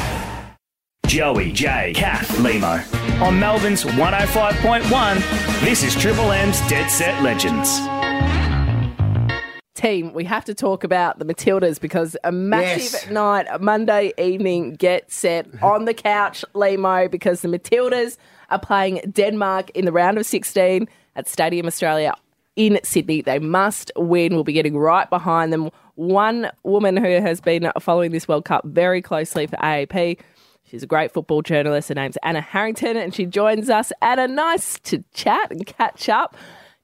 [1.07, 2.81] Joey, J, Kath, Lehmo.
[3.21, 7.79] On Melbourne's 105.1, this is Triple M's Dead Set Legends.
[9.75, 13.09] Team, we have to talk about the Matildas because a massive yes.
[13.11, 18.17] night, a Monday evening get set on the couch, Lehmo, because the Matildas
[18.49, 22.15] are playing Denmark in the round of 16 at Stadium Australia
[22.55, 23.21] in Sydney.
[23.21, 24.33] They must win.
[24.33, 25.69] We'll be getting right behind them.
[25.95, 30.17] One woman who has been following this World Cup very closely for AAP
[30.73, 31.89] She's a great football journalist.
[31.89, 33.93] Her name's Anna Harrington, and she joins us.
[34.01, 36.35] Anna, nice to chat and catch up.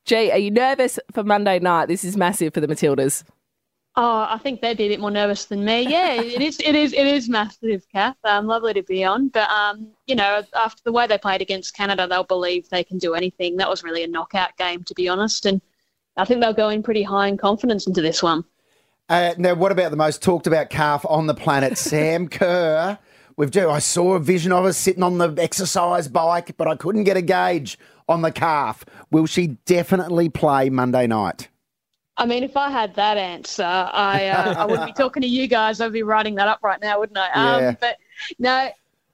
[0.06, 1.88] Gee, are you nervous for Monday night?
[1.88, 3.24] This is massive for the Matildas.
[3.96, 5.90] Oh, I think they'd be a bit more nervous than me.
[5.90, 6.60] Yeah, it is.
[6.60, 6.94] It is.
[6.94, 8.16] It is massive, Kath.
[8.26, 11.76] Um, lovely to be on, but um, you know, after the way they played against
[11.76, 13.58] Canada, they'll believe they can do anything.
[13.58, 15.64] That was really a knockout game, to be honest, and
[16.16, 18.44] I think they'll go in pretty high in confidence into this one.
[19.10, 23.00] Uh, now, what about the most talked about calf on the planet, Sam Kerr?
[23.40, 23.70] We've do.
[23.70, 27.16] I saw a vision of her sitting on the exercise bike, but I couldn't get
[27.16, 28.84] a gauge on the calf.
[29.12, 31.48] Will she definitely play Monday night?
[32.18, 35.48] I mean, if I had that answer, I uh, I wouldn't be talking to you
[35.48, 35.80] guys.
[35.80, 37.30] I'd be writing that up right now, wouldn't I?
[37.32, 37.76] Um, yeah.
[37.80, 37.96] But
[38.40, 38.72] no,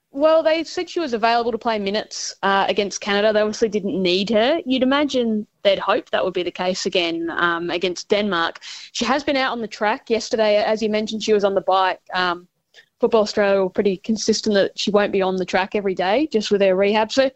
[0.09, 3.31] well, they said she was available to play minutes uh, against Canada.
[3.31, 4.59] They obviously didn't need her.
[4.65, 8.59] You'd imagine they'd hope that would be the case again um, against Denmark.
[8.91, 11.21] She has been out on the track yesterday, as you mentioned.
[11.21, 12.01] She was on the bike.
[12.11, 12.47] Um,
[12.99, 16.51] Football Australia were pretty consistent that she won't be on the track every day, just
[16.51, 17.11] with her rehab.
[17.11, 17.29] So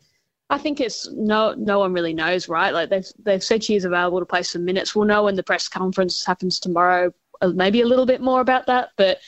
[0.50, 2.74] I think it's no no one really knows, right?
[2.74, 4.96] Like they've they've said she is available to play some minutes.
[4.96, 8.66] We'll know when the press conference happens tomorrow, uh, maybe a little bit more about
[8.68, 8.90] that.
[8.98, 9.20] But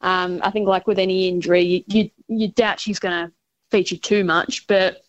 [0.00, 3.32] um, I think like with any injury, you you, you doubt she's going to
[3.70, 5.02] feature too much, but.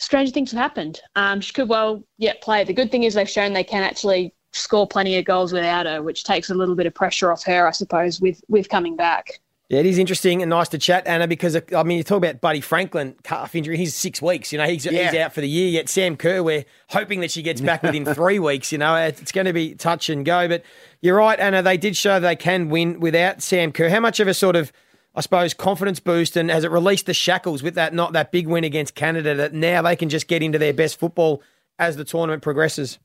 [0.00, 1.00] Stranger things have happened.
[1.14, 2.64] Um, she could well yet play.
[2.64, 6.02] The good thing is they've shown they can actually score plenty of goals without her,
[6.02, 9.40] which takes a little bit of pressure off her, I suppose, with with coming back.
[9.70, 12.18] Yeah, it is interesting and nice to chat, Anna, because uh, I mean, you talk
[12.18, 13.78] about Buddy Franklin calf injury.
[13.78, 14.52] He's six weeks.
[14.52, 15.10] You know, he's, yeah.
[15.10, 15.68] he's out for the year.
[15.68, 18.72] Yet Sam Kerr, we're hoping that she gets back within three weeks.
[18.72, 20.48] You know, it's going to be touch and go.
[20.48, 20.64] But
[21.00, 21.62] you're right, Anna.
[21.62, 23.88] They did show they can win without Sam Kerr.
[23.88, 24.70] How much of a sort of,
[25.14, 28.46] I suppose, confidence boost and has it released the shackles with that not that big
[28.46, 31.42] win against Canada that now they can just get into their best football
[31.78, 32.98] as the tournament progresses?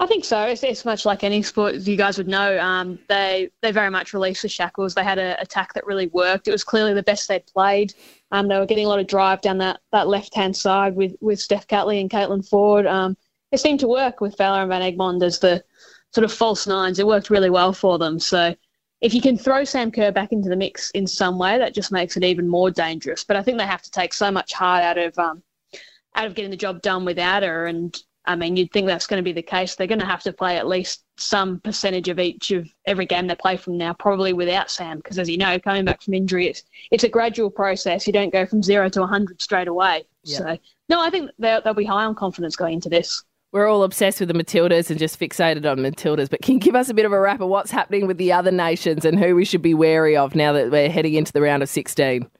[0.00, 0.42] I think so.
[0.44, 2.58] It's, it's, much like any sport, you guys would know.
[2.58, 4.94] Um, they they very much released the shackles.
[4.94, 6.48] They had an attack that really worked.
[6.48, 7.92] It was clearly the best they'd played.
[8.32, 11.14] Um, they were getting a lot of drive down that, that left hand side with,
[11.20, 12.90] with Steph Catley and Caitlin Foord.
[12.90, 13.14] Um,
[13.52, 15.62] it seemed to work with Fowler and Van Egmond as the
[16.14, 16.98] sort of false nines.
[16.98, 18.18] It worked really well for them.
[18.18, 18.54] So
[19.02, 21.92] if you can throw Sam Kerr back into the mix in some way, that just
[21.92, 23.22] makes it even more dangerous.
[23.22, 25.42] But I think they have to take so much heart out of um,
[26.14, 27.66] out of getting the job done without her.
[27.66, 27.94] And
[28.26, 29.74] I mean, you'd think that's going to be the case.
[29.74, 33.26] They're going to have to play at least some percentage of each of every game
[33.26, 36.46] they play from now, probably without Sam, because as you know, coming back from injury,
[36.46, 38.06] it's, it's a gradual process.
[38.06, 40.04] You don't go from zero to 100 straight away.
[40.24, 40.38] Yeah.
[40.38, 43.24] So, no, I think they'll, they'll be high on confidence going into this.
[43.52, 46.76] We're all obsessed with the Matildas and just fixated on Matildas, but can you give
[46.76, 49.34] us a bit of a wrap of what's happening with the other nations and who
[49.34, 52.30] we should be wary of now that we're heading into the round of 16?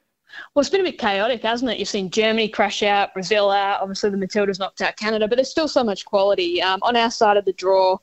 [0.54, 1.78] Well, it's been a bit chaotic, hasn't it?
[1.78, 3.80] You've seen Germany crash out, Brazil out.
[3.80, 6.62] Obviously, the Matildas knocked out Canada, but there's still so much quality.
[6.62, 7.98] Um, on our side of the draw,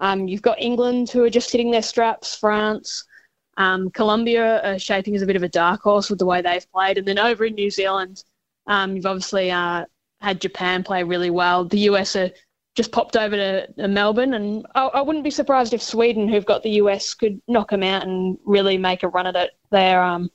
[0.00, 3.04] um, you've got England who are just hitting their straps, France,
[3.56, 6.70] um, Colombia are shaping as a bit of a dark horse with the way they've
[6.72, 6.98] played.
[6.98, 8.22] And then over in New Zealand,
[8.66, 9.86] um, you've obviously uh,
[10.20, 11.64] had Japan play really well.
[11.64, 12.30] The US are
[12.74, 16.44] just popped over to, to Melbourne, and I, I wouldn't be surprised if Sweden, who've
[16.44, 19.52] got the US, could knock them out and really make a run at it.
[19.70, 20.30] They're um,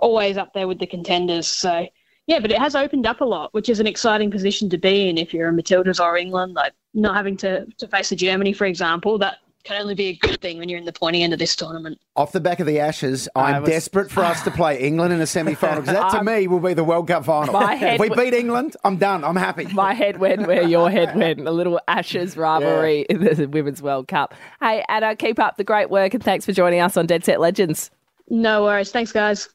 [0.00, 1.46] always up there with the contenders.
[1.46, 1.86] So
[2.26, 5.08] yeah, but it has opened up a lot, which is an exciting position to be
[5.08, 8.52] in if you're a Matildas or England, like not having to, to face a Germany,
[8.52, 9.18] for example.
[9.18, 11.54] That can only be a good thing when you're in the pointy end of this
[11.56, 11.98] tournament.
[12.16, 15.20] Off the back of the Ashes, I'm was- desperate for us to play England in
[15.20, 16.32] a semi final because that to I'm- ah.
[16.32, 17.52] me will be the World Cup final.
[17.52, 19.24] My head if we w- beat England, I'm done.
[19.24, 19.64] I'm happy.
[19.66, 21.40] My head went where your head went.
[21.40, 24.34] A little Ashes rivalry in the Women's World Cup.
[24.62, 27.40] Hey, Anna, keep up the great work and thanks for joining us on Dead Set
[27.40, 27.90] Legends.
[28.28, 28.92] No worries.
[28.92, 29.48] Thanks, guys.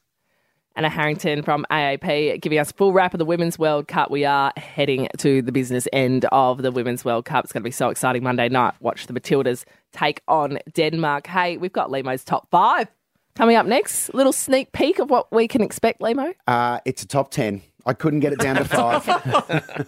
[0.76, 4.10] Anna Harrington from AAP giving us a full wrap of the Women's World Cup.
[4.10, 7.44] We are heading to the business end of the Women's World Cup.
[7.44, 8.74] It's going to be so exciting Monday night.
[8.80, 11.26] Watch the Matildas take on Denmark.
[11.26, 12.88] Hey, we've got Lehmo's top five
[13.34, 14.12] coming up next.
[14.12, 16.34] Little sneak peek of what we can expect, Lehmo.
[16.46, 17.62] Uh, it's a top 10.
[17.86, 19.86] I couldn't get it down to five.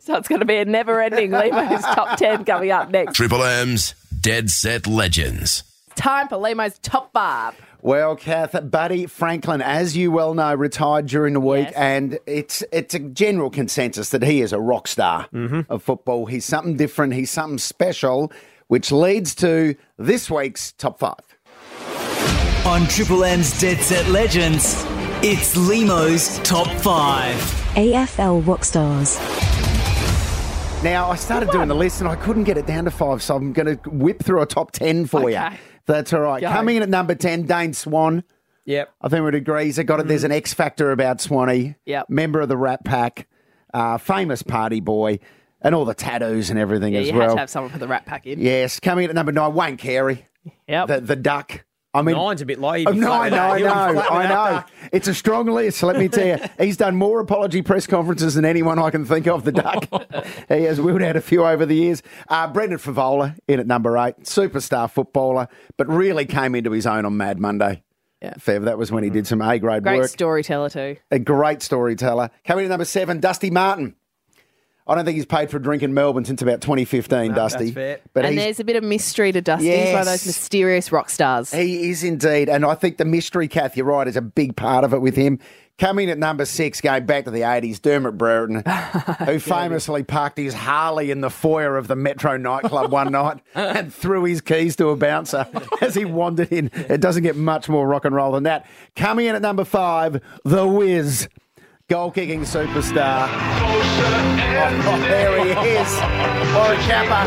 [0.00, 3.14] So it's going to be a never ending Lehmo's top 10 coming up next.
[3.14, 5.64] Triple M's Dead Set Legends.
[5.96, 7.54] Time for Lehmo's top five.
[7.80, 11.74] Well, Kath, Buddy Franklin, as you well know, retired during the week, Yes.
[11.76, 15.60] and it's it's a general consensus that he is a rock star mm-hmm.
[15.70, 16.26] of football.
[16.26, 17.14] He's something different.
[17.14, 18.32] He's something special,
[18.66, 21.20] which leads to this week's top five.
[22.66, 24.84] On Triple M's Dead Set Legends,
[25.22, 27.34] it's Lehmo's Top 5.
[27.76, 29.16] AFL rock stars.
[30.84, 33.34] Now, I started doing the list and I couldn't get it down to five, so
[33.36, 35.40] I'm going to whip through a top 10 for you.
[35.88, 36.40] That's all right.
[36.40, 36.48] Go.
[36.50, 38.22] Coming in at number 10, Dane Swan.
[38.66, 38.92] Yep.
[39.00, 39.64] I think we'd agree.
[39.64, 40.06] He's got it.
[40.06, 41.74] There's an X factor about Swanee.
[41.86, 42.10] Yep.
[42.10, 43.26] Member of the Rat Pack,
[43.72, 45.18] uh, famous party boy,
[45.62, 47.28] and all the tattoos and everything Yeah, as you well.
[47.30, 48.38] had to have someone for the Rat Pack in.
[48.38, 48.78] Yes.
[48.78, 50.26] Coming in at number nine, Wayne Carey,
[50.68, 50.88] Yep.
[50.88, 51.64] the, the duck.
[51.98, 52.74] I mean, Nine's a bit low.
[52.86, 53.36] Oh, no, I know.
[53.36, 54.28] I know, I know.
[54.28, 54.70] duck.
[54.92, 56.38] It's a strong list, let me tell you.
[56.58, 59.86] He's done more apology press conferences than anyone I can think of, the Duck.
[60.48, 62.02] he has wheeled out a few over the years.
[62.28, 67.04] Uh, Brendan Fevola in at number eight, superstar footballer, but really came into his own
[67.04, 67.82] on Mad Monday.
[68.22, 68.34] Yeah.
[68.34, 69.96] Fev, that was when he did some A grade work.
[69.96, 70.96] Great storyteller, too.
[71.10, 72.30] A great storyteller.
[72.44, 73.94] Coming in at number seven, Dusty Martin.
[74.88, 77.64] I don't think he's paid for a drink in Melbourne since about 2015, Dusty.
[77.64, 78.00] that's fair.
[78.14, 79.70] But and there's a bit of mystery to Dusty.
[79.70, 81.52] He's one of those mysterious rock stars.
[81.52, 82.48] He is indeed.
[82.48, 85.14] And I think the mystery, Kath, you're right, is a big part of it with
[85.14, 85.40] him.
[85.78, 88.64] Coming at number six, going back to the 80s, Dermott Brereton,
[89.26, 93.94] who famously parked his Harley in the foyer of the Metro nightclub one night and
[93.94, 95.46] threw his keys to a bouncer
[95.80, 96.70] as he wandered in.
[96.74, 98.66] It doesn't get much more rock and roll than that.
[98.96, 101.28] Coming in at number five, The Wiz.
[101.88, 103.28] Goal kicking superstar.
[103.32, 105.90] Oh, there he is.
[106.54, 107.24] Warwick Capper.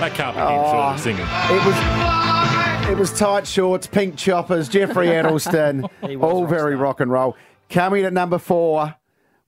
[0.00, 1.26] That can't be him, oh, surely, singing.
[1.54, 5.88] It was it was tight shorts, pink choppers, Jeffrey Edelston,
[6.20, 7.36] all very rock and roll.
[7.70, 8.96] Coming at number four,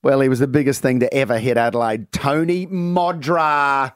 [0.05, 3.93] well, he was the biggest thing to ever hit Adelaide, Tony Modra.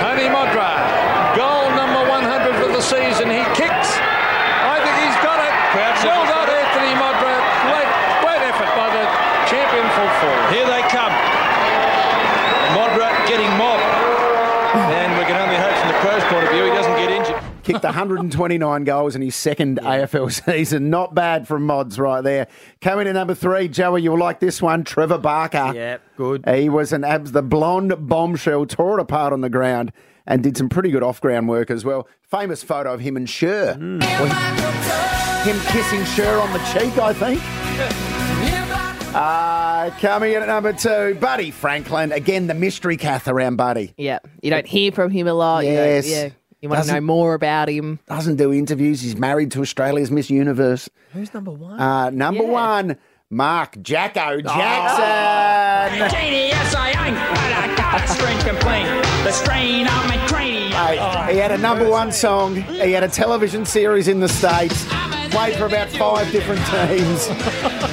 [0.00, 3.28] Tony Modra, goal number 100 for the season.
[3.28, 4.00] He kicks.
[4.64, 5.52] I think he's got it.
[6.08, 7.34] well done, Anthony Modra.
[7.68, 7.90] Great,
[8.22, 9.04] great effort by the
[9.50, 10.46] champion full forward.
[10.54, 11.10] Here they come.
[12.78, 13.82] Modra getting mobbed.
[14.74, 17.40] And we can only hope from the Crows' point of view he doesn't get injured.
[17.64, 20.90] Kicked 129 goals in his second AFL season.
[20.90, 22.46] Not bad from Mods right there.
[22.80, 25.72] Coming in number three, Joey, you'll like this one, Trevor Barker.
[25.74, 26.44] Yep, good.
[26.48, 29.92] He was an abs, the blonde bombshell, tore it apart on the ground
[30.26, 32.06] and did some pretty good off ground work as well.
[32.22, 33.74] Famous photo of him and Cher.
[33.74, 34.00] Hmm.
[35.48, 37.40] Him kissing Cher on the cheek, I think.
[39.14, 42.10] Uh, coming in at number two, Buddy Franklin.
[42.10, 43.94] Again, the mystery Kath around Buddy.
[43.96, 44.18] Yeah.
[44.42, 45.64] You don't hear from him a lot.
[45.64, 46.08] You don't- Yes.
[46.10, 46.28] yeah.
[46.64, 47.98] You want to know more about him.
[48.08, 49.02] Doesn't do interviews.
[49.02, 50.88] He's married to Australia's Miss Universe.
[51.12, 51.78] Who's number one?
[51.78, 52.48] Uh, number Yeah.
[52.50, 52.96] one,
[53.28, 55.04] Mark Jacko Jackson.
[56.24, 58.88] Yes, I ain't, but I got a strange complaint.
[59.24, 60.70] The strain on my cranium.
[60.70, 62.56] Mate, he had a number one song.
[62.56, 64.86] He had a television series in the States.
[65.32, 67.26] Played for about five different teams.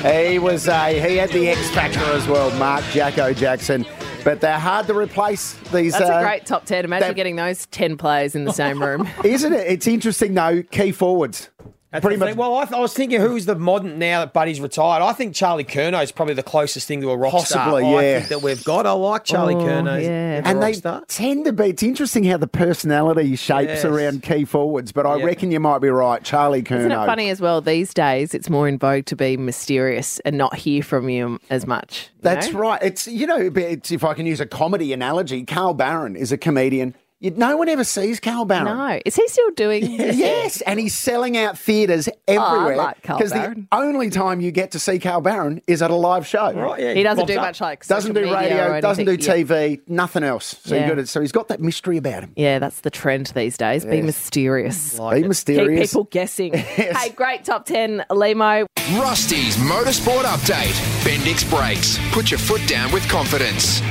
[0.05, 3.85] He was a he had the X factor as well, Mark Jacko Jackson.
[4.23, 5.93] But they're hard to replace these.
[5.93, 6.85] That's uh, a great top 10.
[6.85, 9.07] Imagine getting those 10 players in the same room.
[9.23, 9.67] Isn't it?
[9.67, 10.63] It's interesting though.
[10.63, 11.49] Key forwards.
[11.91, 12.37] That's Pretty much.
[12.37, 15.03] Well, I, th- I was thinking who's the modern now that Buddy's retired.
[15.03, 17.99] I think Charlie Curnow is probably the closest thing to a rock Possibly, star.
[17.99, 18.17] I yeah.
[18.19, 18.85] think that we've got.
[18.87, 20.01] I like Charlie Oh, Curnow.
[20.01, 20.41] yeah.
[20.45, 21.03] and they star.
[21.09, 21.65] tend to be.
[21.65, 23.83] It's interesting how the personality shapes Yes.
[23.85, 24.93] around key forwards.
[24.93, 25.25] But I Yeah.
[25.25, 26.79] reckon you might be right, Charlie Curnow.
[26.79, 27.59] Isn't it funny as well?
[27.59, 31.67] These days, it's more in vogue to be mysterious and not hear from you as
[31.67, 32.09] much.
[32.15, 32.59] you That's know?
[32.59, 32.81] right.
[32.81, 36.37] It's you know, it's, if I can use a comedy analogy, Carl Barron is a
[36.37, 36.95] comedian.
[37.21, 38.65] You, no one ever sees Carl Barron.
[38.65, 38.99] No.
[39.05, 42.75] Is he still doing Yes, and he's selling out theatres everywhere.
[42.75, 46.25] like Carl the only time you get to see Carl Barron is at a live
[46.25, 46.51] show.
[46.51, 46.93] Right, yeah.
[46.95, 47.41] He doesn't do up.
[47.43, 49.37] much like Doesn't do media radio, or doesn't do anything.
[49.37, 49.43] Yeah.
[49.43, 50.57] TV, nothing else.
[50.63, 50.81] So, Yeah.
[50.81, 51.09] you got it.
[51.09, 52.33] so he's got that mystery about him.
[52.35, 53.85] Yeah, that's the trend these days.
[53.85, 54.97] Be mysterious.
[54.97, 55.91] Be Keep mysterious.
[55.91, 56.53] people guessing.
[56.91, 58.65] Hey, great top 10, Lehmo.
[58.99, 60.73] Rusty's Motorsport Update.
[61.05, 61.99] Bendix Brakes.
[62.11, 63.81] Put your foot down with confidence.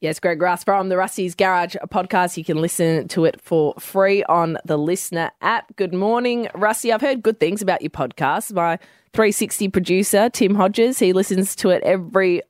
[0.00, 2.36] Yes, Greg Rust from the Rusty's Garage podcast.
[2.36, 5.74] You can listen to it for free on the Listener app.
[5.74, 6.92] Good morning, Rusty.
[6.92, 8.52] I've heard good things about your podcast.
[8.52, 8.76] My
[9.14, 12.42] 360 producer, Tim Hodges, he listens to it every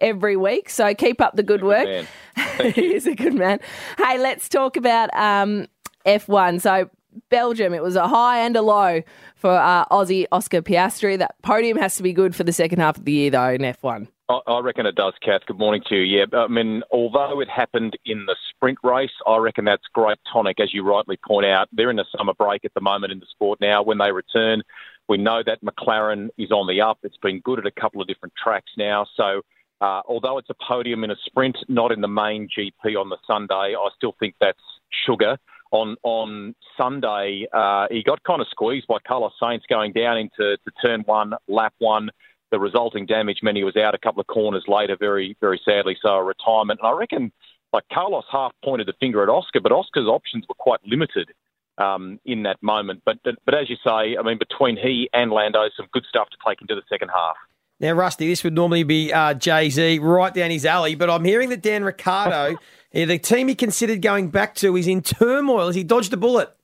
[0.00, 0.70] every week.
[0.70, 2.06] So keep up the good work.
[2.60, 3.58] he is a good man.
[3.98, 5.66] Hey, let's talk about um,
[6.06, 6.60] F1.
[6.60, 6.88] So
[7.30, 9.02] Belgium, it was a high and a low
[9.34, 11.18] for uh, Aussie Oscar Piastri.
[11.18, 13.62] That podium has to be good for the second half of the year, though, in
[13.62, 14.06] F1.
[14.28, 15.42] I reckon it does, Kath.
[15.46, 16.18] Good morning to you.
[16.20, 20.60] Yeah, I mean, although it happened in the sprint race, I reckon that's great tonic,
[20.60, 21.68] as you rightly point out.
[21.72, 23.82] They're in the summer break at the moment in the sport now.
[23.82, 24.62] When they return,
[25.08, 26.98] we know that McLaren is on the up.
[27.02, 29.06] It's been good at a couple of different tracks now.
[29.16, 29.42] So,
[29.80, 33.18] uh, although it's a podium in a sprint, not in the main GP on the
[33.26, 34.62] Sunday, I still think that's
[35.04, 35.36] sugar.
[35.72, 40.56] On on Sunday, uh, he got kind of squeezed by Carlos Sainz going down into
[40.56, 42.10] to turn one, lap one
[42.52, 45.96] the resulting damage meant he was out a couple of corners later, very, very sadly.
[46.00, 46.78] So a retirement.
[46.80, 47.32] And I reckon,
[47.72, 51.30] like Carlos half pointed the finger at Oscar, but Oscar's options were quite limited
[51.78, 53.02] um, in that moment.
[53.04, 56.36] But, but as you say, I mean, between he and Lando, some good stuff to
[56.46, 57.36] take into the second half.
[57.80, 61.24] Now, Rusty, this would normally be uh, Jay Z right down his alley, but I'm
[61.24, 62.56] hearing that Dan Ricciardo,
[62.92, 65.66] eh, the team he considered going back to, is in turmoil.
[65.66, 66.54] Has he dodged a bullet?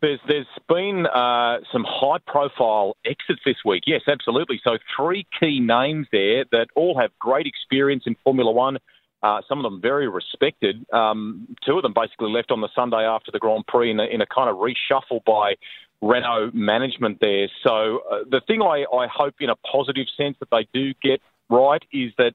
[0.00, 3.84] There's there's been uh, some high profile exits this week.
[3.86, 4.60] Yes, absolutely.
[4.64, 8.78] So three key names there that all have great experience in Formula One.
[9.22, 10.84] Uh, some of them very respected.
[10.92, 14.04] Um, two of them basically left on the Sunday after the Grand Prix in a,
[14.04, 15.54] in a kind of reshuffle by
[16.00, 17.48] Renault management there.
[17.64, 21.20] So uh, the thing I, I hope in a positive sense that they do get
[21.50, 22.34] right is that,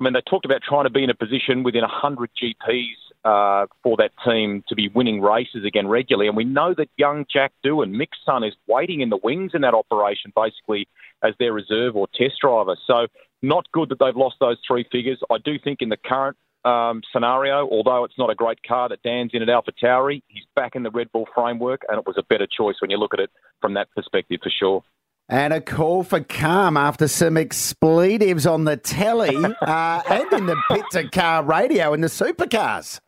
[0.00, 3.66] I mean, they talked about trying to be in a position within 100 GPs uh,
[3.82, 6.28] for that team to be winning races again regularly.
[6.28, 9.62] And we know that young Jack Doohan, Mick's son, is waiting in the wings in
[9.62, 10.86] that operation, basically
[11.24, 12.76] as their reserve or test driver.
[12.86, 13.08] So
[13.42, 15.18] not good that they've lost those three figures.
[15.28, 19.02] I do think in the current um, scenario, although it's not a great car that
[19.02, 22.16] Dan's in at Alpha Tauri, he's back in the Red Bull framework, and it was
[22.16, 24.84] a better choice when you look at it from that perspective for sure.
[25.28, 30.56] And a call for calm after some expletives on the telly uh, and in the
[30.70, 33.00] pit to car radio in the supercars.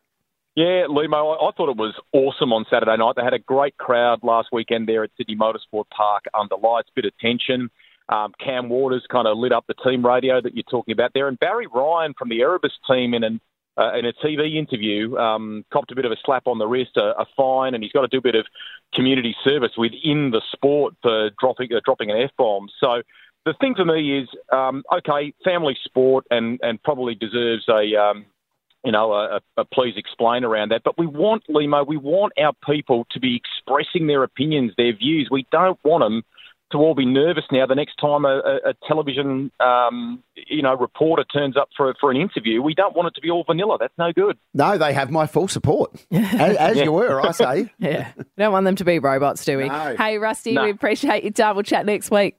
[0.59, 3.15] Yeah, Lehmo, I, I thought it was awesome on Saturday night.
[3.15, 7.05] They had a great crowd last weekend there at Sydney Motorsport Park under lights, bit
[7.05, 7.71] of tension.
[8.09, 11.29] Um, Cam Waters kind of lit up the team radio that you're talking about there.
[11.29, 13.41] And Barry Ryan from the Erebus team in an
[13.79, 16.97] uh, in a TV interview, um, copped a bit of a slap on the wrist,
[16.97, 18.45] a, a fine, and he's got to do a bit of
[18.93, 22.67] community service within the sport for dropping uh, dropping an f bomb.
[22.81, 23.03] So
[23.45, 27.95] the thing for me is, um, okay, family sport, and and probably deserves a.
[27.95, 28.27] Um,
[28.85, 30.83] you know, a, a please explain around that.
[30.85, 35.29] But we want, Lehmo, we want our people to be expressing their opinions, their views.
[35.31, 36.23] We don't want them
[36.71, 40.77] to all be nervous now the next time a, a, a television, um, you know,
[40.77, 42.61] reporter turns up for, for an interview.
[42.61, 43.79] We don't want it to be all vanilla.
[43.81, 44.37] That's no good.
[44.53, 46.85] No, they have my full support, as, as Yeah.
[46.85, 47.73] you were, I say.
[47.79, 48.13] Yeah.
[48.19, 49.69] We don't want them to be robots, do we?
[49.71, 49.97] No.
[49.97, 50.65] Hey, Rusty, No.
[50.65, 51.55] we appreciate your time.
[51.57, 52.37] We'll chat next week.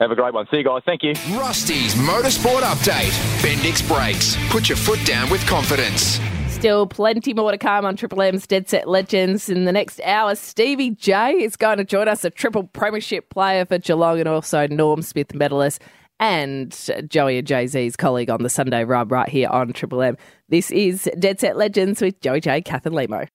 [0.00, 0.46] Have a great one.
[0.50, 0.82] See you guys.
[0.84, 1.14] Thank you.
[1.38, 3.12] Rusty's Motorsport Update.
[3.40, 4.36] Bendix Brakes.
[4.50, 6.20] Put your foot down with confidence.
[6.48, 9.48] Still plenty more to come on Triple M's Dead Set Legends.
[9.48, 13.64] In the next hour, Stevie J is going to join us, a triple premiership player
[13.64, 15.80] for Geelong and also Norm Smith medalist
[16.20, 16.74] and
[17.08, 20.16] Joey and Jay Z's colleague on the Sunday Rub right here on Triple M.
[20.48, 23.28] This is Dead Set Legends with Joey J, Kath and Lehmo.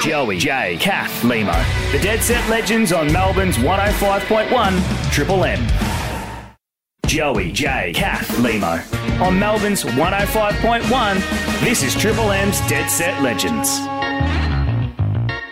[0.00, 1.52] Joey, Jay, Kath, Lehmo.
[1.92, 6.56] The Dead Set Legends on Melbourne's 105.1 Triple M.
[7.04, 8.80] Joey, Jay, Kath, Lehmo.
[9.20, 13.78] On Melbourne's 105.1, this is Triple M's Dead Set Legends.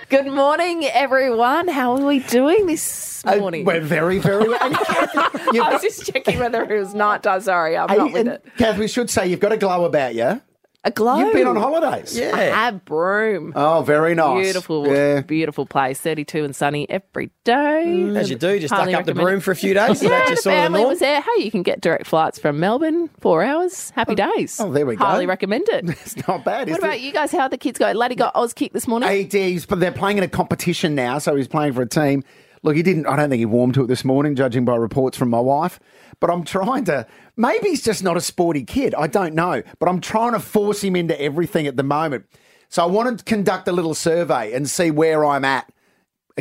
[0.09, 1.69] Good morning, everyone.
[1.69, 3.69] How are we doing this morning?
[3.69, 4.45] Uh, we're very, very.
[4.47, 7.43] and I was just checking whether it was night time.
[7.43, 8.47] Sorry, I'm not with it.
[8.57, 10.41] Kath, we should say you've got a glow about you.
[10.85, 11.19] A glow.
[11.19, 12.19] You've been on holidays.
[12.21, 13.53] I have Broome.
[13.57, 14.45] Oh, very nice.
[14.45, 15.23] Beautiful, Yeah.
[15.23, 16.01] beautiful place.
[16.01, 17.85] 32 and sunny every day.
[17.85, 18.17] Mm.
[18.17, 20.01] As you do, just Highly duck up the recommend Broome for a few days.
[20.01, 20.91] Yeah, That's the just sort the family norm.
[20.91, 21.21] was there.
[21.21, 23.91] Hey, you can get direct flights from Melbourne, four hours.
[23.91, 24.61] Happy oh, days.
[24.61, 25.05] Oh, there we go.
[25.05, 25.85] Highly recommend it.
[26.09, 26.69] It's not bad.
[26.69, 27.01] what is about it?
[27.01, 27.33] you guys?
[27.33, 27.91] How are the kids go?
[27.91, 29.11] Laddie got Oz kick this morning.
[29.11, 31.89] He did, he's- but they're playing in a competition now, so he's playing for a
[31.89, 32.23] team.
[32.63, 33.07] Look, he didn't.
[33.07, 35.81] I don't think he warmed to it this morning, judging by reports from my wife.
[36.21, 37.07] But I'm trying to.
[37.37, 38.95] Maybe he's just not a sporty kid.
[38.95, 39.63] I don't know.
[39.79, 42.27] But I'm trying to force him into everything at the moment.
[42.69, 45.73] So I wanted to conduct a little survey and see where I'm at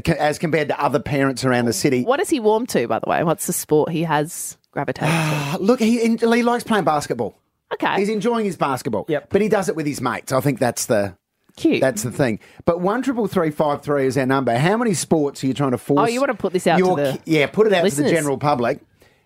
[0.06, 2.04] as compared to other parents around the city.
[2.04, 3.24] What does he warm to, by the way?
[3.24, 5.58] What's the sport he has gravitated to?
[5.62, 7.40] Look, he, he likes playing basketball.
[7.74, 7.96] Okay.
[7.98, 9.06] He's enjoying his basketball.
[9.08, 9.30] Yep.
[9.30, 10.32] But he does it with his mates.
[10.32, 11.18] I think that's the
[11.58, 11.82] Cute.
[11.82, 12.40] That's the thing.
[12.66, 14.56] But one triple three five three is our number.
[14.58, 16.08] How many sports are you trying to force?
[16.08, 17.96] Oh, you want to put this out your to the yeah, put it out to
[17.96, 18.80] the general public.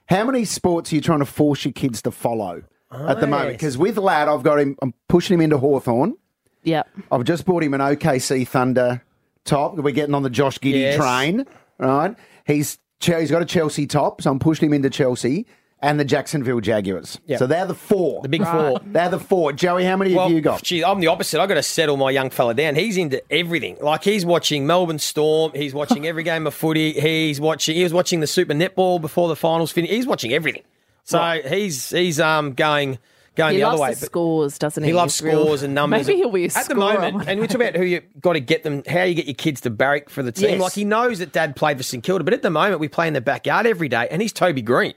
[0.07, 3.29] How many sports are you trying to force your kids to follow at the oh,
[3.29, 3.51] moment?
[3.51, 4.77] Because with lad, I've got him.
[4.81, 6.15] I'm pushing him into Hawthorn.
[6.63, 6.87] Yep.
[7.11, 9.03] I've just bought him an OKC Thunder
[9.43, 9.75] top.
[9.75, 10.97] We're getting on the Josh Giddey Yes.
[10.97, 11.45] train,
[11.79, 12.15] right?
[12.45, 15.47] He's he's got a Chelsea top, so I'm pushing him into Chelsea
[15.81, 17.19] and the Jacksonville Jaguars.
[17.25, 17.39] Yep.
[17.39, 18.21] So they're the four.
[18.21, 18.79] The big four.
[18.85, 19.51] They're the four.
[19.53, 20.61] Joey, how many Well, have you got?
[20.63, 21.39] Gee, I'm the opposite.
[21.41, 22.75] I've got to settle my young fella down.
[22.75, 23.77] He's into everything.
[23.81, 25.51] Like he's watching Melbourne Storm.
[25.55, 26.93] He's watching every game of footy.
[26.93, 27.75] He's watching.
[27.75, 29.91] He was watching the Super Netball before the finals finished.
[29.93, 30.63] He's watching everything.
[31.03, 32.99] So he's he's um going
[33.35, 33.93] going He the other way.
[33.93, 34.89] the but- scores, doesn't he?
[34.89, 36.05] He loves He's real- scores and numbers.
[36.05, 37.27] Maybe he'll be a at the moment.
[37.27, 39.61] And we talk about who you got to get them, how you get your kids
[39.61, 40.49] to barrack for the team.
[40.51, 40.61] Yes.
[40.61, 43.07] Like he knows that Dad played for St Kilda, but at the moment we play
[43.07, 44.93] in the backyard every day, and he's Toby Greene.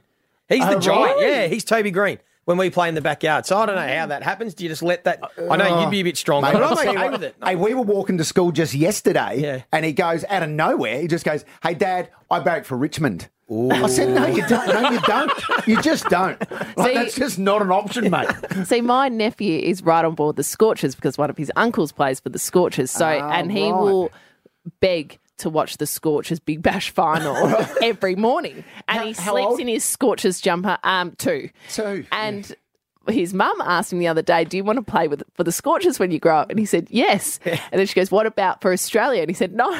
[0.48, 1.16] He's the Oh, giant.
[1.18, 1.30] really?
[1.32, 2.18] Yeah, he's Toby Greene.
[2.46, 4.52] When we play in the backyard, so I don't know how that happens.
[4.52, 5.18] Do you just let that?
[5.50, 7.34] I know you'd be a bit stronger, Mate, but I'll I'm okay with it.
[7.42, 9.62] Hey, we were walking to school just yesterday, Yeah.
[9.72, 11.00] and he goes out of nowhere.
[11.00, 14.66] He just goes, "Hey, Dad, I barrack for Richmond." I said, "No, you don't.
[14.68, 15.32] No, you don't.
[15.66, 16.38] You just don't.
[16.76, 18.28] Like, See- that's just not an option, mate."
[18.66, 22.20] See, my nephew is right on board the Scorchers because one of his uncles plays
[22.20, 22.90] for the Scorchers.
[22.90, 23.80] So, Ah, and he right.
[23.80, 24.10] will
[24.80, 27.36] beg to watch the Scorchers Big Bash final
[27.82, 30.78] every morning, and he sleeps in his Scorchers jumper.
[30.82, 32.04] Um, two, Two.
[32.12, 32.54] and.
[33.08, 35.52] His mum asked him the other day, "Do you want to play with for the
[35.52, 38.60] Scorchers when you grow up?" And he said, "Yes." And then she goes, "What about
[38.60, 39.70] for Australia?" And he said, "No."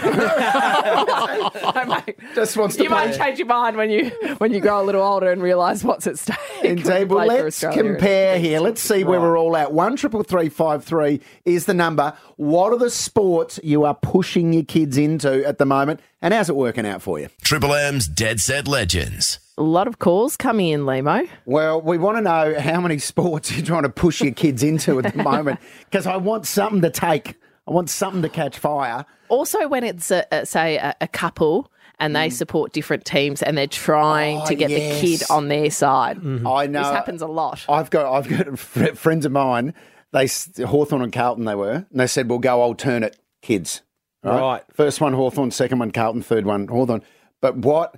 [1.74, 2.16] No, mate.
[2.34, 3.06] Just wants to you play.
[3.06, 6.06] might change your mind when you when you grow a little older and realise what's
[6.06, 6.36] at stake.
[6.64, 7.08] Indeed.
[7.10, 8.60] Well, let's compare here.
[8.60, 9.72] Let's see where we're all at.
[9.72, 12.16] One triple three five three is the number.
[12.36, 16.48] What are the sports you are pushing your kids into at the moment, and how's
[16.48, 17.28] it working out for you?
[17.42, 19.38] Triple M's Dead Set Legends.
[19.56, 21.28] A lot of calls coming in, Lehmo.
[21.44, 24.98] Well, we want to know how many sports you're trying to push your kids into
[24.98, 27.36] at the moment, because I want something to take.
[27.66, 29.06] I want something to catch fire.
[29.28, 33.56] Also, when it's a, a, say a, a couple and they support different teams and
[33.56, 34.42] they're trying Mm.
[34.42, 35.00] Oh, to get yes.
[35.00, 36.18] the kid on their side.
[36.18, 37.64] I know This happens a lot.
[37.68, 39.72] I've got I've got fr- friends of mine.
[40.12, 40.26] They
[40.64, 43.80] Hawthorn and Carlton they were, and they said we'll go alternate kids.
[44.22, 44.62] Right.
[44.72, 47.02] First one Hawthorn, second one Carlton, third one Hawthorn.
[47.40, 47.94] But what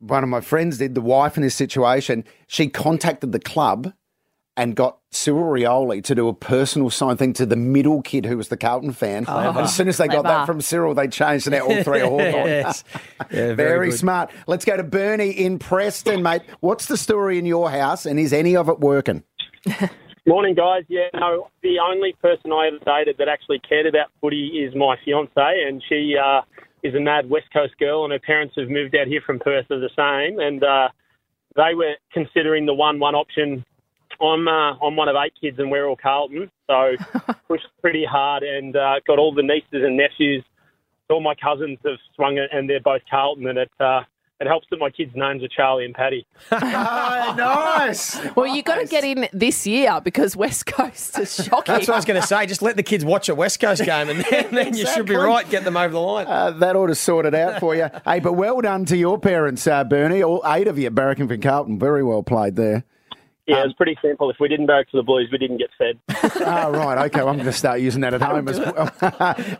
[0.00, 3.92] one of my friends did, the wife in this situation, she contacted the club
[4.56, 8.36] and got Cyril Rioli to do a personal sign thing to the middle kid who
[8.36, 9.24] was the Carlton fan.
[9.24, 9.60] Clever.
[9.60, 10.28] As soon as they got Clever.
[10.28, 12.46] that from Cyril, they changed it out all three are Hawthorn.
[12.46, 12.84] Yes.
[13.30, 13.98] Yeah, very good.
[13.98, 14.30] smart.
[14.48, 16.42] Let's go to Bernie in Preston, mate.
[16.58, 19.22] What's the story in your house, and is any of it working?
[20.26, 20.82] Morning, guys.
[20.88, 24.96] Yeah, no, the only person I ever dated that actually cared about footy is my
[25.04, 26.42] fiance, and she uh,
[26.82, 29.70] is a mad West Coast girl, and her parents have moved out here from Perth
[29.70, 30.88] are the same, and uh,
[31.56, 33.64] they were considering the one-one option.
[34.20, 36.92] I'm uh, I'm one of eight kids, and we're all Carlton, so
[37.48, 40.44] pushed pretty hard, and uh, got all the nieces and nephews.
[41.10, 44.02] All my cousins have swung it, and they're both Carlton, and it uh,
[44.40, 46.24] it helps that my kids' names are Charlie and Patty.
[46.52, 48.18] oh, nice.
[48.36, 51.74] Well, you've got to get in this year because West Coast is shocking.
[51.74, 52.46] That's what I was going to say.
[52.46, 55.16] Just let the kids watch a West Coast game, and then, then you should be
[55.16, 55.48] right.
[55.50, 56.26] Get them over the line.
[56.28, 57.88] Uh, that ought to sort it out for you.
[58.04, 60.22] hey, but well done to your parents, uh, Bernie.
[60.22, 61.78] All eight of you barracking for Carlton.
[61.78, 62.84] Very well played there.
[63.46, 64.30] Yeah, it was pretty simple.
[64.30, 65.98] If we didn't barrack for the Blues, we didn't get fed.
[66.46, 67.06] Ah, right.
[67.06, 68.86] Okay, well, I'm going to start using that at home as well.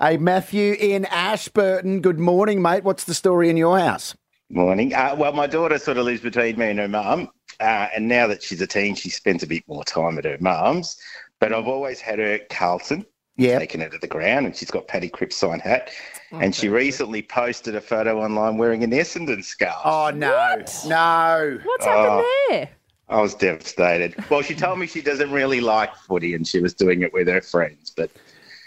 [0.00, 2.00] hey, Matthew in Ashburton.
[2.00, 2.84] Good morning, mate.
[2.84, 4.14] What's the story in your house?
[4.50, 4.94] Morning.
[4.94, 7.28] Uh, well, my daughter sort of lives between me and her mum,
[7.60, 10.38] uh, and now that she's a teen, she spends a bit more time at her
[10.40, 10.96] mum's.
[11.38, 13.04] But I've always had her Carlton,
[13.36, 13.58] Yeah.
[13.58, 15.90] taken her to the ground, and she's got Paddy Cripps sign hat.
[16.30, 19.76] and she recently posted a photo online wearing an Essendon scarf.
[19.82, 20.56] Oh, no.
[20.86, 21.58] No.
[21.64, 21.90] What's Oh.
[21.90, 22.68] happened there?
[23.08, 24.14] I was devastated.
[24.28, 27.28] Well, she told me she doesn't really like footy, and she was doing it with
[27.28, 28.10] her friends, but.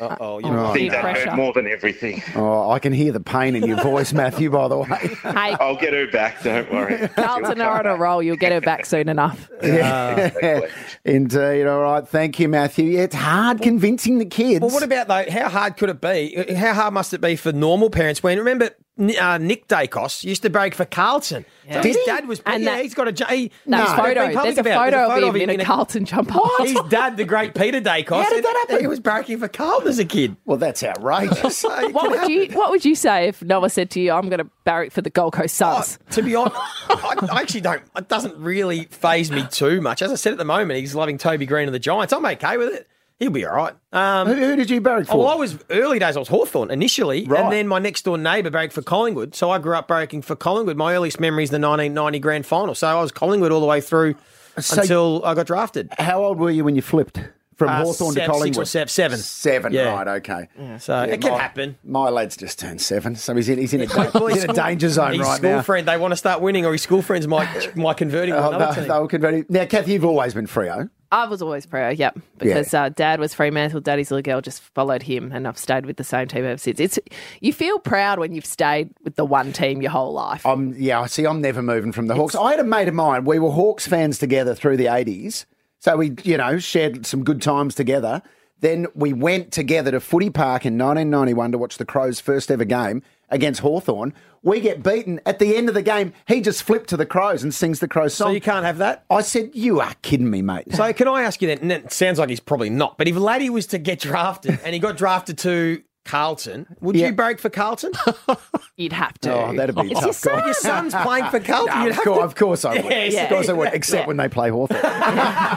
[0.01, 0.73] Uh-oh, uh, you're I oh, right.
[0.73, 1.29] think that Pressure.
[1.29, 2.23] hurt more than everything.
[2.35, 4.87] Oh, I can hear the pain in your voice, Matthew, by the way.
[4.87, 7.07] Hey, I'll get her back, don't worry.
[7.15, 8.23] Carlton are on a roll.
[8.23, 9.49] You'll get her back soon enough.
[9.61, 10.61] Yeah.
[11.05, 11.67] Indeed.
[11.67, 12.07] All right.
[12.07, 12.85] Thank you, Matthew.
[12.85, 14.61] Yeah, it's hard convincing the kids.
[14.61, 15.25] Well, what about though?
[15.31, 16.53] How hard could it be?
[16.55, 18.23] How hard must it be for normal parents?
[18.23, 18.71] When remember
[19.09, 21.45] uh, Nick Daicos used to break for Carlton.
[21.67, 21.81] Yeah.
[21.83, 22.05] His he?
[22.05, 23.11] dad was, And yeah, that- he's got a.
[23.33, 24.13] He, That he's photo.
[24.25, 24.91] been public There's a about it.
[24.95, 26.39] photo of him in a Carlton jumper.
[26.59, 28.23] His dad, the great Peter Daicos.
[28.23, 28.79] How did that happen?
[28.81, 30.35] He was breaking for Carlton as a kid.
[30.45, 31.63] Well, that's outrageous.
[31.91, 34.49] What would you What would you say if Noah said to you, "I'm going to
[34.65, 35.97] barrack for the Gold Coast Suns"?
[36.11, 36.55] to be honest,
[36.89, 37.81] I, I actually don't.
[37.95, 40.01] It doesn't really phase me too much.
[40.01, 42.13] As I said at the moment, he's loving Toby Greene and the Giants.
[42.13, 42.87] I'm okay with it.
[43.21, 43.73] He'll be all right.
[43.93, 45.13] Um, who, who did you barrack for?
[45.13, 46.15] Oh, well, I was early days.
[46.15, 47.43] I was Hawthorn initially, Right.
[47.43, 49.35] and then my next door neighbour barracked for Collingwood.
[49.35, 50.75] So I grew up barracking for Collingwood.
[50.75, 52.73] My earliest memory is the 1990 grand final.
[52.73, 54.15] So I was Collingwood all the way through
[54.59, 55.89] So- until I got drafted.
[55.99, 57.19] How old were you when you flipped
[57.55, 58.65] from Uh, Hawthorn to Collingwood?
[58.67, 59.19] six or seven- seven.
[59.19, 59.93] Seven, Yeah.
[59.93, 60.47] right, okay.
[60.79, 61.77] So it can my, happen.
[61.83, 63.85] My lad's just turned seven, so he's in, he's in, a,
[64.33, 65.61] he's in a danger zone his right school now.
[65.61, 68.47] friend, they want to start winning, or his school friends might might convert him Oh,
[68.49, 68.87] another they- team.
[68.87, 69.45] they'll convert him.
[69.47, 70.89] Now, Kathy, you've always been Freo.
[71.11, 72.17] I was always prayer, yep.
[72.37, 75.97] Because uh, dad was Fremantle, daddy's little girl just followed him, and I've stayed with
[75.97, 76.79] the same team ever since.
[76.79, 76.99] It's
[77.41, 80.45] You feel proud when you've stayed with the one team your whole life.
[80.45, 81.01] I'm yeah.
[81.01, 82.35] I see, I'm never moving from the Hawks.
[82.35, 83.25] I had a mate of mine.
[83.25, 85.45] We were Hawks fans together through the '80s,
[85.79, 88.21] so we you know shared some good times together.
[88.61, 92.63] Then we went together to Footy Park in 1991 to watch the Crows' first ever
[92.63, 93.01] game
[93.31, 94.13] against Hawthorn.
[94.43, 96.13] We get beaten at the end of the game.
[96.27, 98.29] He just flipped to the Crows and sings the Crows song.
[98.29, 99.05] So you can't have that.
[99.09, 101.59] I said, "You are kidding me, mate." So can I ask you then?
[101.59, 102.97] And it sounds like he's probably not.
[102.97, 107.07] But if Laddie was to get drafted and he got drafted to Carlton, would Yeah.
[107.07, 107.91] you break for Carlton?
[108.75, 109.31] You'd have to.
[109.31, 110.03] Oh, that'd be It's tough.
[110.05, 110.45] your son.
[110.45, 111.75] Your son's playing for Carlton.
[111.77, 112.85] No, You'd of, have course, to- of course I would.
[112.91, 113.75] Yes, of course I would, yeah.
[113.75, 114.79] except when they play Hawthorn.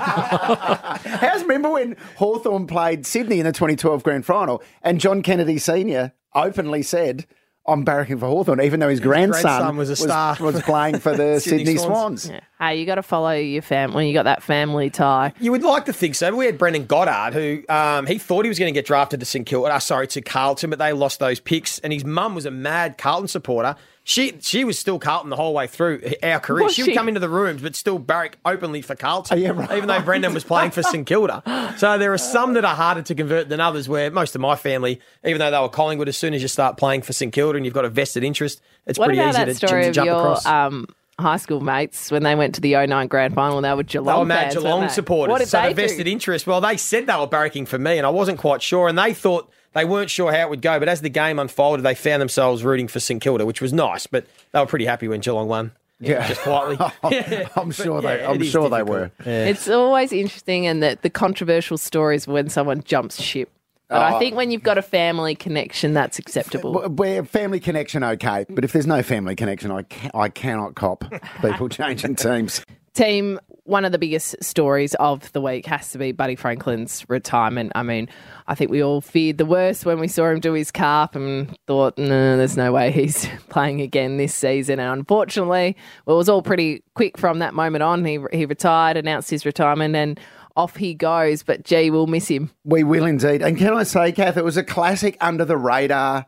[0.05, 6.13] How's remember when Hawthorn played Sydney in the 2012 grand final and John Kennedy Sr.
[6.35, 7.27] openly said,
[7.67, 10.37] I'm barracking for Hawthorn, even though his, grandson, grandson was a star.
[10.39, 12.25] was playing for the Sydney Sydney, Swans.
[12.25, 12.43] Swans.
[12.59, 14.07] Hey, you got to follow your family.
[14.07, 15.33] You got that family tie.
[15.41, 16.31] You would like to think so.
[16.31, 19.21] But we had Brendan Goddard, who um, he thought he was going to get drafted
[19.21, 21.79] to St Kilda, uh, sorry, to Carlton, but they lost those picks.
[21.79, 23.77] And his mum was a mad Carlton supporter.
[24.07, 26.65] She she was still Carlton the whole way through our career.
[26.65, 26.91] Was she, she?
[26.91, 29.73] would come into the rooms, but still barrack openly for Carlton, Oh, yeah, right.
[29.73, 31.75] even though Brendan was playing for St Kilda.
[31.79, 33.89] So there are some that are harder to convert than others.
[33.89, 36.77] Where most of my family, even though they were Collingwood, as soon as you start
[36.77, 39.55] playing for St Kilda and you've got a vested interest, it's What pretty easy to,
[39.55, 40.45] to jump your across.
[40.45, 40.87] um,
[41.19, 44.19] high school mates when they went to the 09 grand final they were They Geelong
[44.19, 44.89] were mad fans, Geelong they?
[44.89, 45.31] supporters.
[45.31, 46.13] What did so they the vested do?
[46.13, 46.47] interest.
[46.47, 48.87] Well, they said they were barracking for me, and I wasn't quite sure.
[48.89, 50.79] And they thought they weren't sure how it would go.
[50.79, 54.07] But as the game unfolded, they found themselves rooting for St Kilda, which was nice.
[54.07, 55.73] But they were pretty happy when Geelong won.
[56.01, 56.27] Yeah.
[56.29, 56.79] just quietly.
[57.57, 59.11] I'm sure yeah, they I'm it is sure they difficult.
[59.25, 59.31] were.
[59.31, 63.51] It's always interesting and the, the controversial stories when someone jumps ship.
[63.89, 64.19] But I Oh.
[64.19, 66.73] think when you've got a family connection, that's acceptable.
[66.73, 70.75] W- Where family connection, okay, but if there's no family connection, I, ca- I cannot
[70.75, 71.05] cop
[71.43, 72.65] people changing teams.
[72.95, 77.73] Team, one of the biggest stories of the week has to be Buddy Franklin's retirement.
[77.75, 78.09] I mean,
[78.47, 81.59] I think we all feared the worst when we saw him do his carp and
[81.67, 84.79] thought, no, there's no way he's playing again this season.
[84.79, 85.77] And unfortunately,
[86.07, 88.05] well, it was all pretty quick from that moment on.
[88.05, 90.21] He, he retired, announced his retirement, and
[90.55, 91.43] off he goes.
[91.43, 92.53] But gee, we'll miss him.
[92.63, 93.43] We will indeed.
[93.43, 96.27] And can I say, Kath, it was a classic under the radar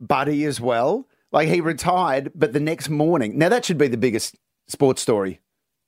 [0.00, 1.08] buddy as well.
[1.32, 4.36] Like he retired, but the next morning, now that should be the biggest
[4.68, 5.40] sports story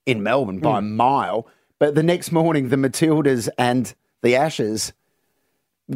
[0.07, 1.47] in Melbourne by a mile.
[1.79, 3.93] But the next morning, the Matildas and
[4.23, 4.93] the Ashes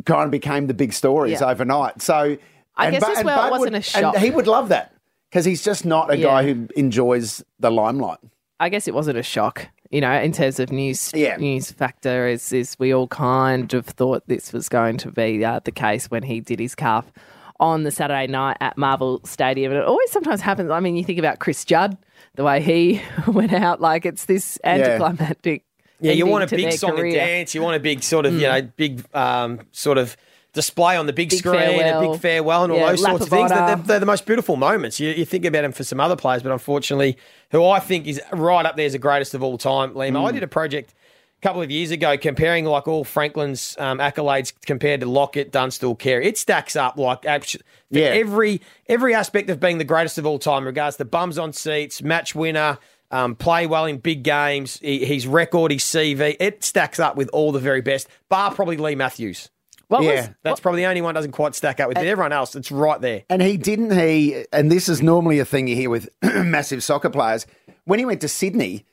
[0.05, 1.49] kind of became the big stories Yeah.
[1.51, 2.03] overnight.
[2.03, 2.37] So
[2.77, 4.15] I and guess as well, it wasn't would- a shock.
[4.15, 4.93] And he would love that
[5.31, 6.27] because he's just not a Yeah.
[6.27, 8.19] guy who enjoys the limelight.
[8.59, 11.37] I guess it wasn't a shock, you know, in terms of news Yeah.
[11.37, 12.29] news factor.
[12.29, 16.11] Is is we all kind of thought this was going to be uh, the case
[16.11, 17.11] when he did his calf
[17.59, 20.71] on the Saturday night at Marvel Stadium, and it always sometimes happens.
[20.71, 21.97] I mean, you think about Chris Judd,
[22.35, 25.65] the way he went out, like it's this anticlimactic.
[26.01, 27.07] Yeah, you want a big song career.
[27.07, 27.55] and dance.
[27.55, 28.63] You want a big sort of, you Mm.
[28.63, 30.17] know, big um, sort of
[30.53, 33.27] display on the big, Big screen, a big farewell, and all Yeah, those lap sorts
[33.27, 33.51] of of things.
[33.51, 34.99] They're, they're, they're the most beautiful moments.
[34.99, 37.17] You, you think about them for some other players, but unfortunately,
[37.53, 40.23] who I think is right up there as the greatest of all time, Lehmo.
[40.23, 40.29] Mm.
[40.29, 40.95] I did a project a
[41.43, 46.27] couple of years ago comparing like all Franklin's um, accolades compared to Lockett, Dunstall, Carey.
[46.27, 47.59] It stacks up like abs- for
[47.99, 48.07] Yeah.
[48.07, 51.53] every every aspect of being the greatest of all time, in regards to bums on
[51.53, 52.79] seats, match winner.
[53.13, 54.79] Um, play well in big games.
[54.81, 58.77] He, his record, his CV, it stacks up with all the very best, bar probably
[58.77, 59.51] Leigh Matthews.
[59.89, 60.15] What Yeah.
[60.15, 61.97] was That's probably the only one doesn't quite stack up with.
[61.97, 63.25] But everyone else, it's right there.
[63.29, 67.11] And he didn't he, and this is normally a thing you hear with massive soccer
[67.11, 67.49] players.
[67.85, 68.85] When he went to Sydney,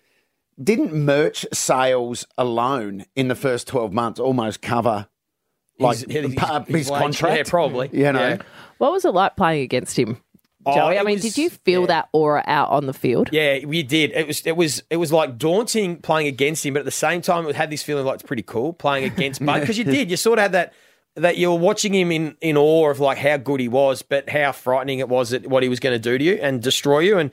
[0.62, 5.08] didn't merch sales alone in the first twelve months almost cover
[5.80, 6.99] Like His- his- pa- his his wage.
[7.01, 7.89] contract, Yeah, probably.
[7.93, 8.38] You know, Yeah.
[8.80, 10.18] What was it like playing against him,
[10.66, 10.97] Oh, Joey?
[10.97, 13.30] I mean, was- did you feel that aura out on the field?
[13.32, 14.12] Yeah, we did.
[14.12, 17.22] It was it was it was like daunting playing against him, but at the same
[17.22, 20.10] time, it had this feeling like it's pretty cool playing against Bud because you did.
[20.10, 20.74] You sort of had that
[21.16, 24.30] that you were watching him in in awe of like how good he was, but
[24.30, 26.99] how frightening it was at what he was going to do to you and destroy
[26.99, 27.18] you.
[27.20, 27.30] And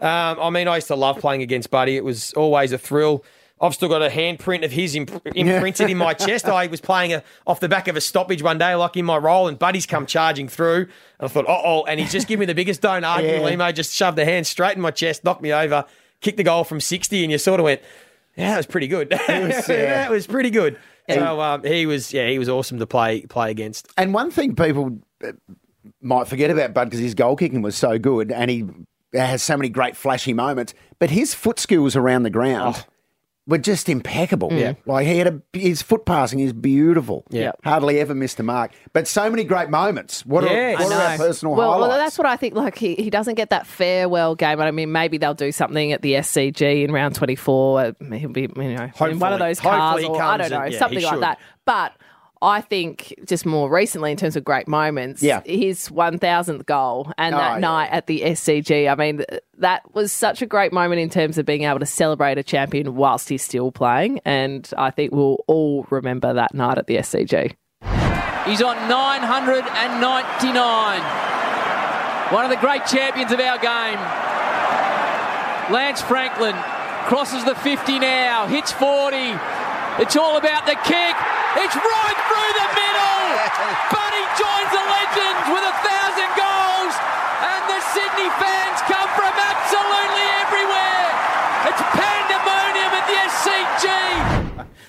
[0.00, 1.96] um, I mean, I used to love playing against Buddy.
[1.96, 3.24] It was always a thrill.
[3.58, 6.44] I've still got a handprint of his imp- imprinted in my chest.
[6.44, 9.16] I was playing a, off the back of a stoppage one day, like in my
[9.16, 10.88] role, and Buddy's come charging through.
[11.18, 13.38] And I thought, uh oh, and he's just given me the biggest don't argue, Yeah.
[13.38, 15.86] Lehmo, just shoved the hand straight in my chest, knocked me over,
[16.20, 17.80] kicked the goal from 60, and you sort of went,
[18.36, 19.10] yeah, that was pretty good.
[19.28, 19.54] was, yeah.
[19.66, 20.78] that was pretty good.
[21.08, 23.88] So um, he was, yeah, he was awesome to play play against.
[23.96, 25.32] And one thing people uh,
[26.02, 28.64] might forget about Bud because his goal kicking was so good and he
[29.24, 32.84] has so many great flashy moments, but his foot skills around the ground
[33.48, 34.52] were just impeccable.
[34.52, 34.72] Yeah.
[34.72, 34.76] Mm.
[34.86, 37.24] Like he had a, his foot passing is beautiful.
[37.30, 37.52] Yeah.
[37.62, 38.72] Hardly ever missed a mark.
[38.92, 40.26] But so many great moments.
[40.26, 40.80] What Yes.
[40.80, 42.54] are, what I are our personal Well, well, that's what I think.
[42.54, 44.60] Like he, he doesn't get that farewell game.
[44.60, 47.94] I mean, maybe they'll do something at the SCG in round twenty four.
[48.00, 50.72] He'll be, you know, in one of those Hopefully cars, or I don't know, and-
[50.72, 51.38] yeah, something like that.
[51.64, 51.92] But
[52.46, 55.40] I think just more recently, in terms of great moments, Yeah.
[55.44, 57.58] his one thousandth goal and Oh, that yeah.
[57.58, 58.88] night at the SCG.
[58.88, 59.24] I mean,
[59.58, 62.94] that was such a great moment in terms of being able to celebrate a champion
[62.94, 67.56] whilst he's still playing, and I think we'll all remember that night at the SCG.
[68.46, 71.02] He's on 999.
[72.32, 73.98] One of the great champions of our game.
[75.74, 76.54] Lance Franklin
[77.06, 79.16] crosses the 50 now, hits 40.
[79.98, 81.16] It's all about the kick.
[81.56, 83.24] It's right through the middle.
[83.96, 86.94] Buddy joins the legends with a thousand goals,
[87.40, 91.08] and the Sydney fans come from absolutely everywhere.
[91.72, 94.35] It's pandemonium at the SCG.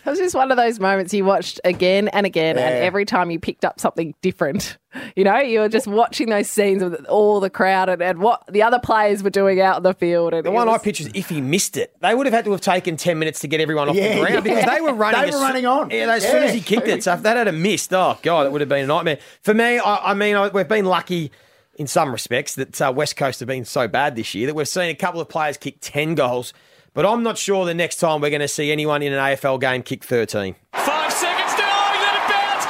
[0.07, 3.29] It was just one of those moments you watched again and again, and every time
[3.29, 4.77] you picked up something different.
[5.15, 8.41] You know, you were just watching those scenes with all the crowd and, and what
[8.49, 10.33] the other players were doing out on the field.
[10.33, 12.45] And The it one I was- pictured, if he missed it, they would have had
[12.45, 14.93] to have taken 10 minutes to get everyone off Yeah, the ground because they were
[14.93, 15.19] running.
[15.21, 15.89] They were soo- running on.
[15.91, 17.03] Yeah, as soon as he kicked it.
[17.03, 19.19] So if that had a missed, oh, God, it would have been a nightmare.
[19.41, 21.31] For me, I, I mean, I, we've been lucky
[21.75, 24.67] in some respects that uh, West Coast have been so bad this year that we've
[24.67, 26.53] seen a couple of players kick 10 goals.
[26.97, 29.61] But I'm not sure the next time we're going to see anyone in an AFL
[29.61, 30.55] game kick 13.
[30.73, 31.67] Five seconds to go.
[31.67, 32.65] He let it bounce.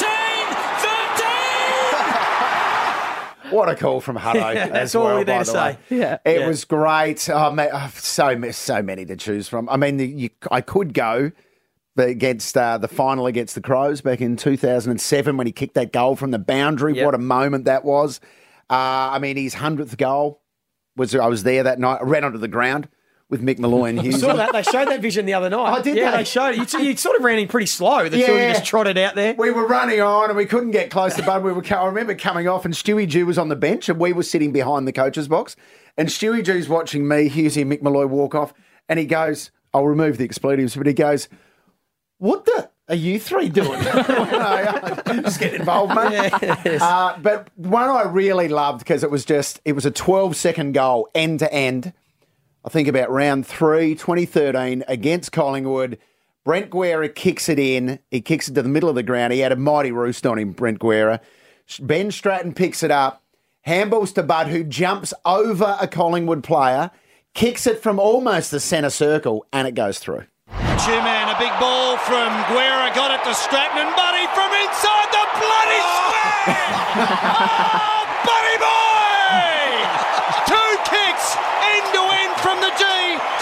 [0.00, 0.06] 13!
[3.42, 3.52] 13!
[3.52, 4.54] What a call from Hutto.
[4.54, 5.58] That's as all well, we need by to the say.
[5.72, 5.78] way.
[5.90, 6.18] Yeah.
[6.24, 6.48] It Yeah.
[6.48, 7.28] was great.
[7.28, 9.68] Oh, mate, oh, so ma- so many to choose from.
[9.68, 11.32] I mean, the, you, I could go
[11.98, 16.16] against uh, the final against the Crows back in 2007 when he kicked that goal
[16.16, 16.94] from the boundary.
[16.96, 17.04] Yep.
[17.04, 18.20] What a moment that was.
[18.70, 18.72] Uh,
[19.12, 20.40] I mean, his hundredth goal
[20.96, 21.14] was.
[21.14, 21.98] I was there that night.
[22.00, 22.88] I ran onto the ground
[23.28, 24.20] with Mick Molloy and Hughes.
[24.20, 24.52] Saw that?
[24.52, 25.78] They showed that vision the other night.
[25.78, 26.18] Oh, did yeah, they?
[26.18, 26.72] they showed it.
[26.72, 28.08] You, you sort of ran in pretty slow.
[28.08, 29.34] The two of you just trotted out there.
[29.34, 31.42] We were running on and we couldn't get close to Bud.
[31.42, 31.64] We were.
[31.74, 34.52] I remember coming off and Stewie Dew was on the bench and we were sitting
[34.52, 35.56] behind the coach's box.
[35.96, 38.52] And Stewie Dew's watching me, Hughesy and Mick Molloy walk off,
[38.88, 41.28] and he goes, "I'll remove the expletives," but he goes,
[42.18, 46.32] "What the are you three doing?" just get involved, mate.
[46.82, 50.72] Uh, but one I really loved because it was just it was a 12 second
[50.72, 51.94] goal end to end.
[52.66, 55.98] I think about round three, 2013, against Collingwood.
[56.44, 58.00] Brent Guerra kicks it in.
[58.10, 59.32] He kicks it to the middle of the ground.
[59.32, 61.20] He had a mighty roost on him, Brent Guerra.
[61.80, 63.22] Ben Stratton picks it up.
[63.66, 66.90] Handballs to Bud, who jumps over a Collingwood player,
[67.34, 70.24] kicks it from almost the centre circle, and it goes through.
[70.86, 75.08] Two man, a big ball from Guerra, got it to Stratton and Buddy from inside
[75.10, 75.98] the bloody oh!
[76.06, 76.54] square!
[77.90, 78.86] oh, Buddy boy!
[80.46, 81.34] Two kicks,
[81.74, 82.86] end to end from the G,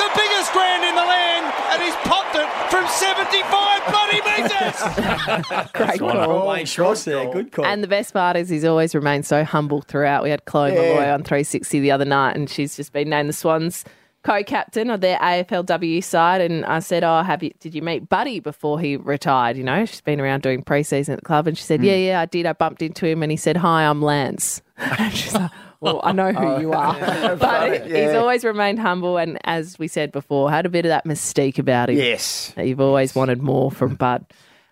[0.01, 5.71] the biggest grand in the land, and he's popped it from 75 bloody metres!
[5.73, 6.49] Great call.
[6.49, 7.31] Wayne Schwass there.
[7.33, 7.65] Good call.
[7.65, 10.23] And the best part is he's always remained so humble throughout.
[10.23, 10.81] We had Chloe Yeah.
[10.81, 13.85] Malloy on 360 the other night, and she's just been named the Swans
[14.23, 16.41] co-captain of their AFLW side.
[16.41, 17.51] And I said, "Oh, have you?
[17.61, 19.57] Did you meet Buddy before he retired?
[19.57, 21.87] You know, she's been around doing pre-season at the club." And she said, Hmm.
[21.87, 22.47] "Yeah, yeah, I did.
[22.47, 24.63] I bumped into him, and he said, "Hi, I'm Lance."
[24.99, 25.51] And she's like,
[25.81, 29.89] "Well, I know who you are." but Funny, he's always remained humble, and as we
[29.89, 31.97] said before, had a bit of that mystique about him.
[31.97, 32.53] Yes.
[32.57, 34.27] you've always wanted more from Bud.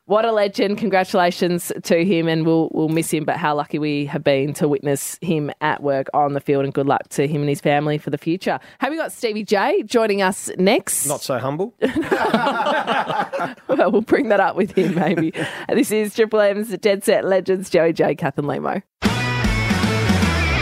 [0.06, 0.78] What a legend!
[0.78, 3.24] Congratulations to him, and we'll we'll miss him.
[3.24, 6.74] But how lucky we have been to witness him at work on the field, and
[6.74, 8.58] good luck to him and his family for the future.
[8.80, 11.06] Have we got Stevie J joining us next?
[11.06, 11.72] Not so humble.
[11.80, 15.32] well, we'll bring that up with him maybe.
[15.68, 18.82] this is Triple M's Dead Set Legends, Joey J, Kath and Lehmo.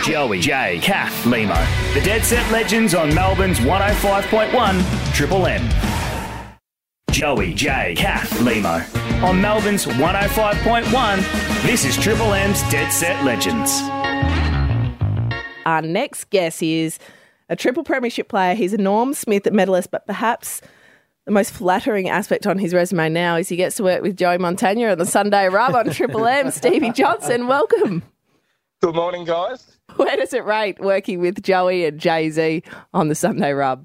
[0.02, 1.94] Joey, Jay, Kath, Lehmo.
[1.94, 5.68] The Dead Set Legends on Melbourne's 105.1 Triple M.
[7.10, 8.82] Joey, Jay, Kath, Lehmo.
[9.22, 13.82] On Melbourne's 105.1, this is Triple M's Dead Set Legends.
[15.66, 16.98] Our next guest is
[17.50, 18.54] a triple premiership player.
[18.54, 20.62] He's a Norm Smith medalist, but perhaps
[21.26, 24.38] the most flattering aspect on his resume now is he gets to work with Joey
[24.38, 26.50] Montagna on the Sunday Rub on Triple M.
[26.52, 28.02] Stevie Johnson, welcome.
[28.82, 29.76] Good morning, guys.
[29.96, 32.62] Where does it rate working with Joey and Jay Z
[32.94, 33.84] on the Sunday Rub?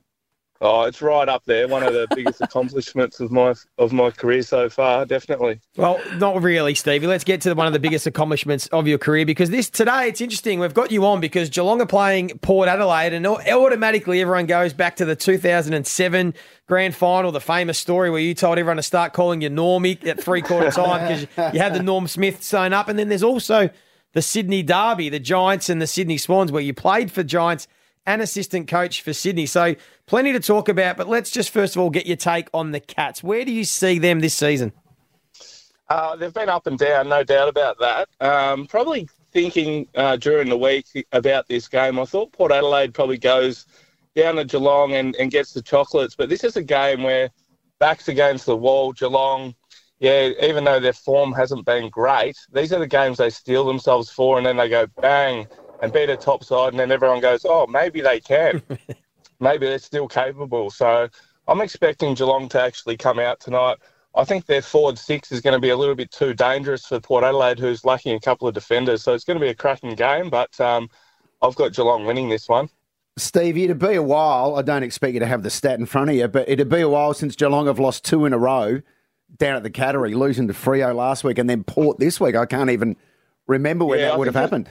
[0.62, 1.68] Oh, it's right up there.
[1.68, 5.60] One of the biggest accomplishments of my of my career so far, definitely.
[5.76, 7.08] Well, not really, Stevie.
[7.08, 10.22] Let's get to one of the biggest accomplishments of your career because this today it's
[10.22, 10.62] interesting.
[10.62, 14.96] We've got you on because Geelong are playing Port Adelaide, and automatically everyone goes back
[14.96, 16.34] to the 2007
[16.68, 20.24] grand final, the famous story where you told everyone to start calling you Normie at
[20.24, 23.70] three quarter time because you had the Norm Smith sewn up, and then there's also
[24.16, 27.68] the Sydney Derby, the Giants and the Sydney Swans, where you played for Giants
[28.05, 29.45] and assistant coach for Sydney.
[29.45, 32.72] So plenty to talk about, but let's just first of all get your take on
[32.72, 33.22] the Cats.
[33.22, 34.72] Where do you see them this season?
[35.89, 38.07] Uh, they've been up and down, no doubt about that.
[38.26, 43.18] Um, probably thinking uh, during the week about this game, I thought Port Adelaide probably
[43.18, 43.66] goes
[44.16, 47.30] down to Geelong and, and gets the chocolates, but this is a game where
[47.80, 49.53] backs against the wall, Geelong.
[50.06, 54.12] Yeah, even though their form hasn't been great, these are the games they steal themselves
[54.12, 55.47] for, and then they go bang
[55.82, 58.62] and beat a top side, and then everyone goes, oh, maybe they can.
[59.39, 60.70] maybe they're still capable.
[60.70, 61.10] So
[61.47, 63.78] I'm expecting Geelong to actually come out tonight.
[64.14, 66.99] I think their forward six is going to be a little bit too dangerous for
[66.99, 69.01] Port Adelaide, who's lacking a couple of defenders.
[69.01, 70.88] So it's going to be a cracking game, but um,
[71.41, 72.70] I've got Geelong winning this one.
[73.18, 74.56] Stevie, it'd be a while.
[74.56, 76.82] I don't expect you to have the stat in front of you, but it'd be
[76.82, 78.84] a while since Geelong have lost two in a row
[79.38, 82.36] down at the Cattery, losing to Freo last week and then Port this week.
[82.36, 82.95] I can't even
[83.47, 84.69] remember when Yeah, that would have happened.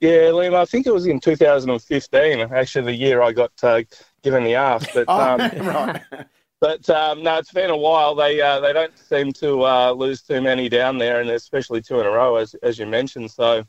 [0.00, 3.82] Yeah, Liam, I think it was in 2015, actually, the year I got uh,
[4.22, 4.86] given the arse.
[4.92, 6.02] But, Oh, um, right.
[6.60, 8.14] but um, no, it's been a while.
[8.14, 12.00] They uh, they don't seem to uh, lose too many down there, and especially two
[12.00, 13.30] in a row, as, as you mentioned.
[13.30, 13.64] So,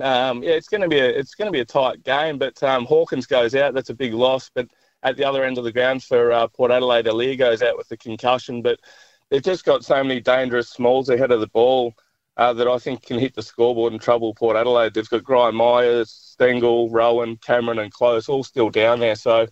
[0.00, 2.38] um, yeah, it's going to be a it's going to be a tight game.
[2.38, 3.74] But um, Hawkins goes out.
[3.74, 4.50] That's a big loss.
[4.54, 4.68] But
[5.02, 7.88] at the other end of the ground for uh, Port Adelaide, Aliir goes out with
[7.88, 8.62] the concussion.
[8.62, 8.80] But
[9.30, 11.94] they've just got so many dangerous smalls ahead of the ball
[12.36, 14.94] uh, that I think can hit the scoreboard and trouble Port Adelaide.
[14.94, 19.16] They've got Gryan Miers, Stengel, Rohan, Cameron, and Close all still down there.
[19.16, 19.48] So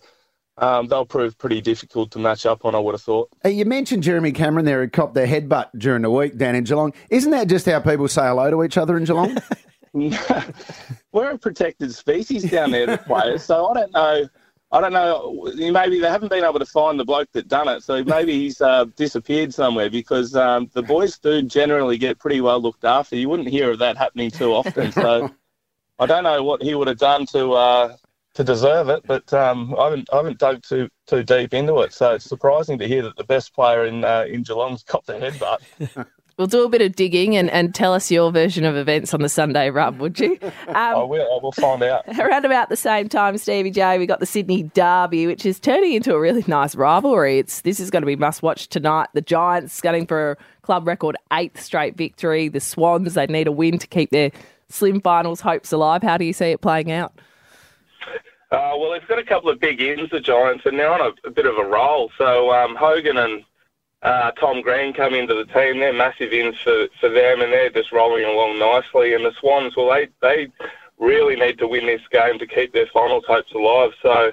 [0.57, 3.29] um, they'll prove pretty difficult to match up on, I would have thought.
[3.45, 6.93] You mentioned Jeremy Cameron there who copped their headbutt during the week down in Geelong.
[7.09, 9.37] Isn't that just how people say hello to each other in Geelong?
[9.93, 13.43] We're a protected species down there, the players.
[13.43, 14.29] So I don't know.
[14.71, 15.49] I don't know.
[15.55, 17.83] Maybe they haven't been able to find the bloke that done it.
[17.83, 22.61] So maybe he's uh, disappeared somewhere because um, the boys do generally get pretty well
[22.61, 23.15] looked after.
[23.15, 24.91] You wouldn't hear of that happening too often.
[24.91, 25.29] So
[25.99, 27.97] I don't know what he would have done to uh,
[28.33, 31.93] to deserve it, but um, I haven't I haven't dug too too deep into it.
[31.93, 35.13] So it's surprising to hear that the best player in uh, in Geelong's got the
[35.13, 36.07] headbutt.
[36.37, 39.21] We'll do a bit of digging and, and tell us your version of events on
[39.23, 40.37] the Sunday Rub, would you?
[40.67, 41.23] I Um, will.
[41.23, 42.03] I will find out.
[42.19, 45.93] around about the same time, Stevie J, we got the Sydney Derby, which is turning
[45.93, 47.39] into a really nice rivalry.
[47.39, 49.07] It's this is going to be must watch tonight.
[49.13, 52.49] The Giants gunning for a club record eighth straight victory.
[52.49, 54.29] The Swans they need a win to keep their
[54.69, 56.03] slim finals hopes alive.
[56.03, 57.13] How do you see it playing out?
[58.51, 61.27] Uh, well, they've got a couple of big ins, the Giants, and they're on a,
[61.27, 62.11] a bit of a roll.
[62.17, 63.43] So um, Hogan and
[64.03, 65.79] uh, Tom Green come into the team.
[65.79, 69.13] They're massive ins for, for them, and they're just rolling along nicely.
[69.13, 70.47] And the Swans, well, they, they
[70.99, 73.91] really need to win this game to keep their finals hopes alive.
[74.01, 74.31] So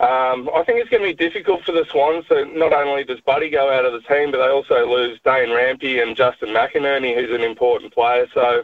[0.00, 2.24] um, I think it's going to be difficult for the Swans.
[2.28, 5.50] So not only does Buddy go out of the team, but they also lose Dane
[5.50, 8.26] Rampe and Justin McInerney, who's an important player.
[8.32, 8.60] So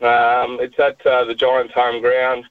[0.00, 2.44] um, it's at uh, the Giants' home ground.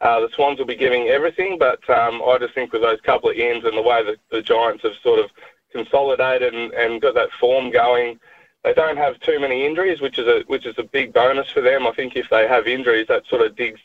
[0.00, 3.30] Uh, the Swans will be giving everything, but um, I just think with those couple
[3.30, 5.30] of ends and the way that the Giants have sort of
[5.74, 8.18] consolidated and, and got that form going,
[8.62, 11.60] they don't have too many injuries, which is a which is a big bonus for
[11.60, 11.86] them.
[11.86, 13.80] I think if they have injuries, that sort of digs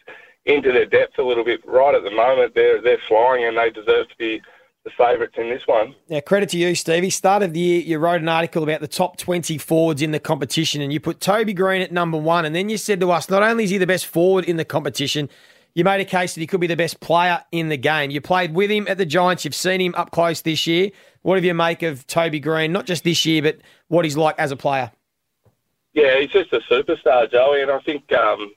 [0.45, 1.61] into their depth a little bit.
[1.65, 4.41] Right at the moment, they're they're flying and they deserve to be
[4.85, 5.93] the favourites in this one.
[6.07, 7.09] Now, credit to you, Stevie.
[7.09, 10.19] Start of the year, you wrote an article about the top 20 forwards in the
[10.19, 12.45] competition, and you put Toby Greene at number one.
[12.45, 14.63] And then you said to us, not only is he the best forward in the
[14.63, 15.29] competition,
[15.73, 18.09] you made a case that he could be the best player in the game.
[18.09, 19.43] You played with him at the Giants.
[19.43, 20.91] You've seen him up close this year.
[21.21, 24.35] What do you make of Toby Greene, not just this year, but what he's like
[24.39, 24.91] as a player?
[25.93, 28.53] Yeah, he's just a superstar, Joey, and I think, um,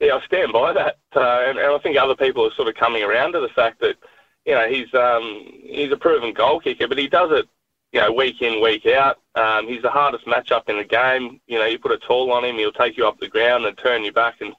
[0.00, 2.74] yeah, I stand by that, uh, and, and I think other people are sort of
[2.74, 3.96] coming around to the fact that,
[4.44, 7.48] you know, he's um, he's a proven goal kicker, but he does it,
[7.92, 9.18] you know, week in, week out.
[9.34, 11.40] Um, he's the hardest matchup in the game.
[11.46, 13.76] You know, you put a tall on him, he'll take you up the ground and
[13.78, 14.54] turn you back and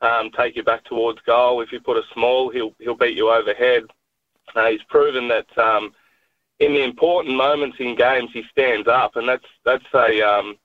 [0.00, 1.60] um, take you back towards goal.
[1.60, 3.84] If you put a small, he'll he'll beat you overhead.
[4.54, 5.92] Uh, he's proven that um,
[6.58, 10.56] in the important moments in games, he stands up, and that's that's a um,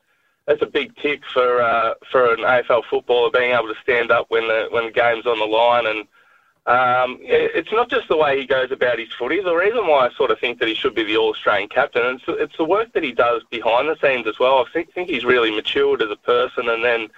[0.45, 4.25] that's a big tick for uh, for an AFL footballer being able to stand up
[4.29, 6.07] when the when the game's on the line and.
[6.67, 9.41] Um, it- it's not just the way he goes about his footy.
[9.41, 12.23] The reason why I sort of think that he should be the All-Australian captain, it's,
[12.27, 14.59] it's the work that he does behind the scenes as well.
[14.59, 17.09] I think, think he's really matured as a person, and then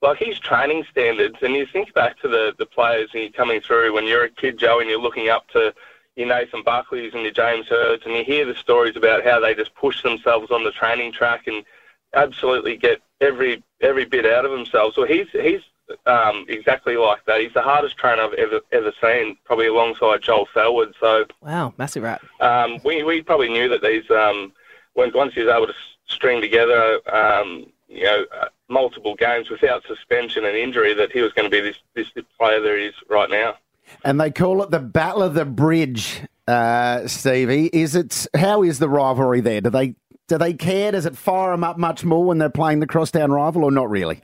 [0.00, 1.36] like his training standards.
[1.42, 4.30] And you think back to the the players and you're coming through when you're a
[4.30, 5.74] kid, Joe, and you're looking up to
[6.16, 9.54] your Nathan Buckleys and your James Hirds, and you hear the stories about how they
[9.54, 11.64] just push themselves on the training track and
[12.14, 14.96] absolutely get every every bit out of themselves.
[14.96, 15.60] Well, he's he's
[16.06, 17.40] um, exactly like that.
[17.40, 20.94] He's the hardest trainer I've ever ever seen, probably alongside Joel Selwood.
[20.98, 22.22] So Wow, massive rat.
[22.40, 24.52] um, we we probably knew that these um,
[24.94, 25.74] when once he was able to
[26.06, 31.32] string together, um, you know, uh, multiple games without suspension and injury, that he was
[31.34, 33.56] going to be this, this this player that he is right now.
[34.04, 37.66] And they call it the Battle of the Bridge, uh, Stevie.
[37.72, 38.26] Is it?
[38.34, 39.60] How is the rivalry there?
[39.60, 39.94] Do they
[40.28, 40.92] do they care?
[40.92, 43.88] Does it fire them up much more when they're playing the crosstown rival, or not
[43.90, 44.22] really?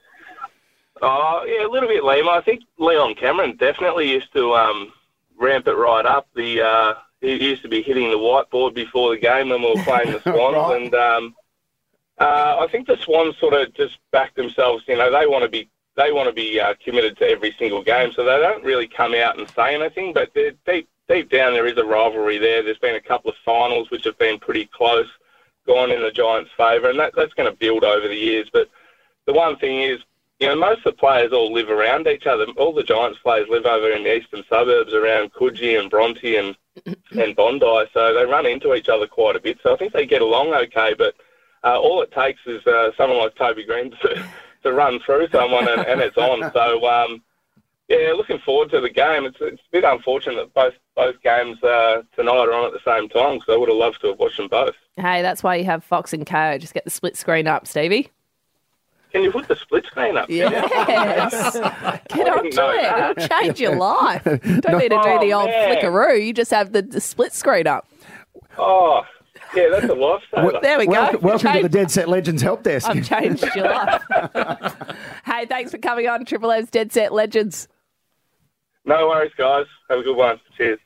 [1.00, 2.28] Oh, yeah, a little bit, Liam.
[2.28, 4.92] I think Leon Cameron definitely used to um,
[5.36, 6.28] ramp it right up.
[6.36, 9.82] The uh, he used to be hitting the whiteboard before the game when we were
[9.84, 10.82] playing the Swans, Right.
[10.82, 11.34] and um,
[12.18, 14.84] uh, I think the Swans sort of just back themselves.
[14.86, 17.82] You know, they want to be they want to be uh, committed to every single
[17.82, 20.12] game, so they don't really come out and say anything.
[20.12, 22.62] But deep deep down, there is a rivalry there.
[22.62, 25.09] There's been a couple of finals which have been pretty close,
[25.66, 28.49] gone in the Giants' favour, and that, that's going to build over the years.
[28.53, 28.70] But
[29.26, 30.01] the one thing is,
[30.40, 32.47] you know, most of the players all live around each other.
[32.57, 36.57] All the Giants players live over in the eastern suburbs around Coogee and Bronte and
[37.11, 39.59] and Bondi, so they run into each other quite a bit.
[39.62, 40.95] So I think they get along okay.
[40.97, 41.14] But
[41.62, 44.24] uh, all it takes is uh, someone like Toby Greene to,
[44.62, 46.50] to run through someone, and, and it's on.
[46.52, 47.22] So um,
[47.88, 49.24] yeah, looking forward to the game.
[49.24, 52.80] It's, it's a bit unfortunate that both both games uh, tonight are on at the
[52.84, 54.74] same time, because I would have loved to have watched them both.
[54.96, 56.58] Hey, that's why you have Fox and Co.
[56.58, 58.10] Just get the split screen up, Stevie.
[59.10, 60.30] Can you put the split screen up?
[60.30, 61.52] Yes.
[62.08, 62.52] Get on to it.
[62.82, 63.14] that.
[63.18, 64.24] It'll change your life.
[64.24, 64.42] Don't
[64.78, 65.76] need to do Oh, the old man.
[65.76, 66.24] flickaroo.
[66.26, 67.86] You just have the, the split screen up.
[68.56, 69.02] Oh,
[69.55, 70.62] yeah, that's a lifesaver.
[70.62, 70.92] There we go.
[70.92, 72.88] Welcome, welcome to the Dead Set Legends help desk.
[72.88, 74.03] I've changed your life.
[75.24, 77.68] hey, thanks for coming on Triple M's Dead Set Legends.
[78.84, 79.66] No worries, guys.
[79.88, 80.40] Have a good one.
[80.57, 80.78] Cheers.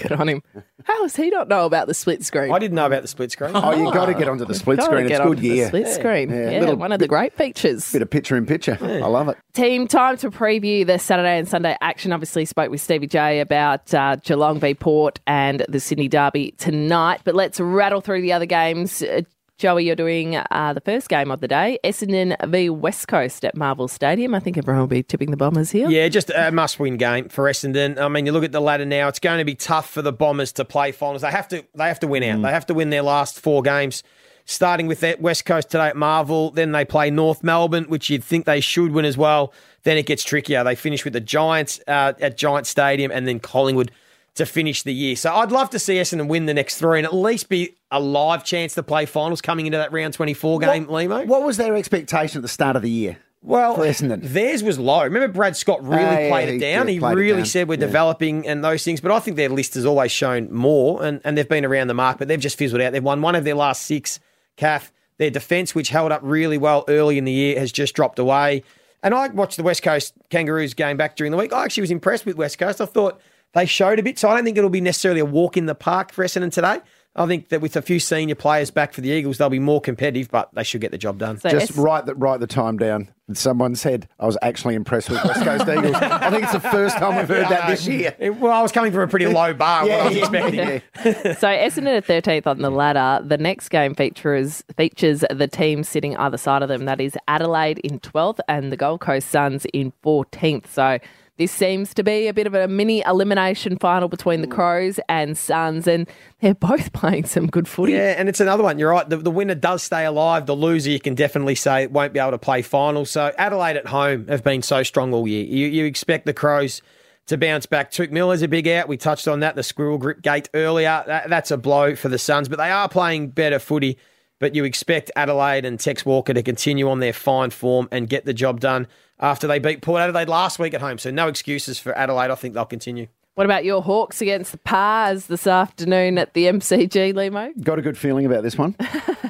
[0.00, 0.42] Good on him.
[0.84, 2.52] How does he not know about the split screen?
[2.52, 3.52] I didn't know about the split screen.
[3.54, 5.02] Oh, you got to get onto the split Gotta screen.
[5.06, 5.66] It's get good onto the gear.
[5.68, 6.30] split screen.
[6.30, 7.92] Yeah, little one of the great features.
[7.92, 8.78] bit of picture in picture.
[8.80, 9.36] I love it.
[9.52, 12.12] Team, time to preview the Saturday and Sunday action.
[12.12, 17.20] Obviously, spoke with Stevie J about uh, Geelong v Port and the Sydney Derby tonight.
[17.24, 19.02] But let's rattle through the other games.
[19.02, 19.22] Uh,
[19.60, 23.54] Joey, you're doing uh, the first game of the day Essendon v West Coast at
[23.54, 24.34] Marvel Stadium.
[24.34, 25.86] I think everyone will be tipping the Bombers here.
[25.90, 27.98] Yeah, just a must-win game for Essendon.
[27.98, 30.14] I mean, you look at the ladder now; it's going to be tough for the
[30.14, 31.20] Bombers to play finals.
[31.20, 32.40] They have to, they have to win out.
[32.40, 34.02] They have to win their last four games,
[34.46, 36.52] starting with that West Coast today at Marvel.
[36.52, 39.52] Then they play North Melbourne, which you'd think they should win as well.
[39.82, 40.64] Then it gets trickier.
[40.64, 43.90] They finish with the Giants uh, at Giant Stadium, and then Collingwood
[44.36, 45.16] to finish the year.
[45.16, 48.00] So I'd love to see Essendon win the next three and at least be a
[48.00, 51.26] live chance to play finals coming into that round 24 game, Lehmo.
[51.26, 53.18] What was their expectation at the start of the year?
[53.42, 54.20] Well, for Essendon.
[54.22, 55.02] Theirs was low.
[55.02, 56.86] Remember, Brad Scott really ah, yeah, played he it down.
[56.86, 57.46] did, He really down.
[57.46, 57.86] said we're Yeah.
[57.86, 59.00] developing and those things.
[59.00, 61.94] But I think their list has always shown more, and, and they've been around the
[61.94, 62.92] mark, but they've just fizzled out.
[62.92, 64.20] They've won one of their last six,
[64.56, 64.92] Kath.
[65.16, 68.62] Their defence, which held up really well early in the year, has just dropped away.
[69.02, 71.52] And I watched the West Coast Kangaroos game back during the week.
[71.52, 72.80] I actually was impressed with West Coast.
[72.80, 73.20] I thought
[73.54, 74.18] they showed a bit.
[74.18, 76.80] So I don't think it'll be necessarily a walk in the park for Essendon today.
[77.16, 79.80] I think that with a few senior players back for the Eagles, they'll be more
[79.80, 81.40] competitive, but they should get the job done.
[81.42, 83.08] Just write the, write the time down.
[83.32, 85.96] Someone said, I was actually impressed with West Coast Eagles.
[85.96, 88.14] I think it's the first time I've heard that this year.
[88.18, 90.54] It- well, I was coming from a pretty low bar, what I was Yeah, expecting.
[90.54, 90.80] yeah.
[91.34, 93.24] so Essendon are 13th on the ladder.
[93.26, 96.84] The next game features features the team sitting either side of them.
[96.84, 100.68] That is Adelaide in 12th and the Gold Coast Suns in 14th.
[100.68, 100.98] So
[101.40, 105.38] this seems to be a bit of a mini elimination final between the Crows and
[105.38, 106.06] Suns, and
[106.42, 107.94] they're both playing some good footy.
[107.94, 108.78] Yeah, and it's another one.
[108.78, 109.08] You're right.
[109.08, 110.44] The, the winner does stay alive.
[110.44, 113.10] The loser, you can definitely say, won't be able to play finals.
[113.10, 115.42] So Adelaide at home have been so strong all year.
[115.42, 116.82] You, you expect the Crows
[117.28, 117.90] to bounce back.
[117.90, 118.86] Touk Miller's a big out.
[118.86, 119.56] We touched on that.
[119.56, 121.02] The squirrel grip gate earlier.
[121.06, 123.96] That, that's a blow for the Suns, but they are playing better footy.
[124.40, 128.26] But you expect Adelaide and Tex Walker to continue on their fine form and get
[128.26, 128.88] the job done
[129.20, 130.98] after they beat Port Adelaide last week at home.
[130.98, 132.30] So no excuses for Adelaide.
[132.30, 133.06] I think they'll continue.
[133.34, 137.52] What about your Hawks against the Pars this afternoon at the MCG, Lehmo?
[137.62, 138.74] Got a good feeling about this one.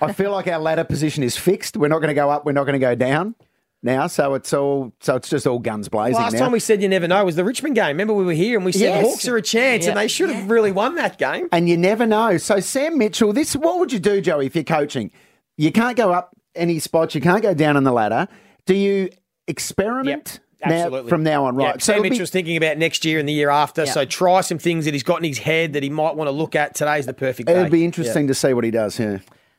[0.02, 1.76] I feel like our ladder position is fixed.
[1.76, 2.44] We're not going to go up.
[2.46, 3.34] We're not going to go down
[3.82, 4.06] now.
[4.06, 4.92] So it's all.
[5.00, 6.38] So it's just all guns blazing Last now.
[6.40, 7.88] time we said you never know was the Richmond game.
[7.88, 9.04] Remember we were here and we said Yes.
[9.04, 11.48] Hawks are a chance and they should have really won that game.
[11.52, 12.36] and you never know.
[12.38, 15.10] So Sam Mitchell, this what would you do, Joey, if you're coaching?
[15.56, 16.34] You can't go up.
[16.56, 17.14] any spots.
[17.14, 18.26] You can't go down on the ladder.
[18.66, 19.10] Do you
[19.50, 21.08] experiment now, Absolutely.
[21.08, 21.56] from now on?
[21.56, 21.74] Right.
[21.74, 23.84] Yeah, Sam it'll be- Mitchell's thinking about next year and the year after.
[23.84, 23.92] Yeah.
[23.92, 26.32] So try some things that he's got in his head that he might want to
[26.32, 26.74] look at.
[26.74, 27.54] Today's the perfect day.
[27.54, 28.98] it'll be interesting to see what he does.
[28.98, 29.18] Yeah.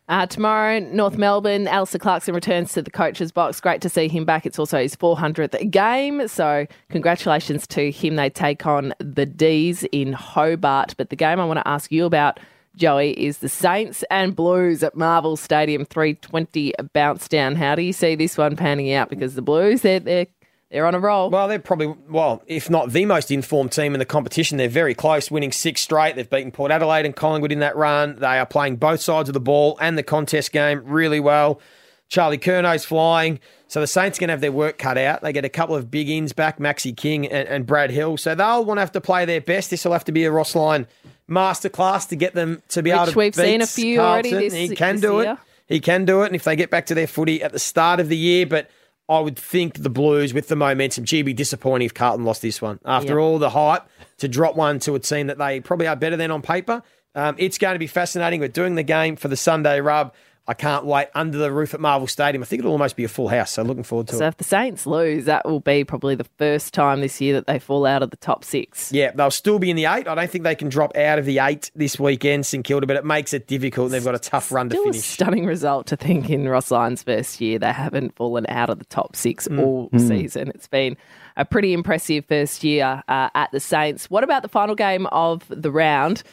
[0.10, 3.62] Uh, tomorrow, North Melbourne, Alastair Clarkson returns to the coach's box.
[3.62, 4.46] Great to see him back.
[4.46, 6.28] It's also his 400th game.
[6.28, 8.18] So, congratulations to him.
[8.18, 10.96] They take on the D's in Hobart.
[10.98, 12.42] But the game I want to ask you about,
[12.76, 17.56] Joey, is the Saints and Blues at Marvel Stadium 320 bounce down.
[17.56, 19.10] How do you see this one panning out?
[19.10, 20.28] Because the Blues, they're, they're,
[20.70, 21.30] they're on a roll.
[21.30, 24.96] Well, they're probably, well, if not the most informed team in the competition, they're very
[24.96, 26.16] close, winning six straight.
[26.16, 28.18] They've beaten Port Adelaide and Collingwood in that run.
[28.20, 31.60] They are playing both sides of the ball and the contest game really well.
[32.08, 33.40] Charlie Curnow's flying.
[33.72, 35.22] So the Saints are going to have their work cut out.
[35.22, 38.18] They get a couple of big ins back, Maxi King and, and Brad Hill.
[38.18, 39.70] So they'll want to have to play their best.
[39.70, 40.88] This will have to be a Ross Lyon
[41.30, 44.30] masterclass to get them to be able Which to we've seen beat a few already
[44.32, 44.50] Carlton.
[44.50, 45.32] this- He can this do year.
[45.34, 45.38] it.
[45.74, 46.26] He can do it.
[46.26, 48.70] And if they get back to their footy at the start of the year, but
[49.08, 52.62] I would think the Blues with the momentum, gee, be disappointing if Carlton lost this
[52.62, 52.80] one.
[52.86, 53.24] After Yeah.
[53.24, 53.84] all the hype,
[54.18, 56.84] to drop one to a team that they probably are better than on paper.
[57.16, 58.42] Um, it's going to be fascinating.
[58.42, 60.14] We're doing the game for the Sunday rub.
[60.48, 62.42] I can't wait under the roof at Marvel Stadium.
[62.42, 64.30] I think it'll almost be a full house, so looking forward to So it.
[64.30, 67.60] if the Saints lose, that will be probably the first time this year that they
[67.60, 68.92] fall out of the top six.
[68.92, 70.08] Yeah, they'll still be in the eight.
[70.08, 72.96] I don't think they can drop out of the eight this weekend, St Kilda, but
[72.98, 73.86] it makes it difficult.
[73.86, 75.06] and They've got a tough run to Still a finish.
[75.06, 78.86] stunning result to think in Ross Lyon's first year they haven't fallen out of the
[78.86, 79.60] top six Mm.
[79.64, 80.08] all Mm.
[80.08, 80.50] season.
[80.56, 80.98] It's been
[81.38, 84.10] a pretty impressive first year uh, at the Saints.
[84.10, 86.24] What about the final game of the round?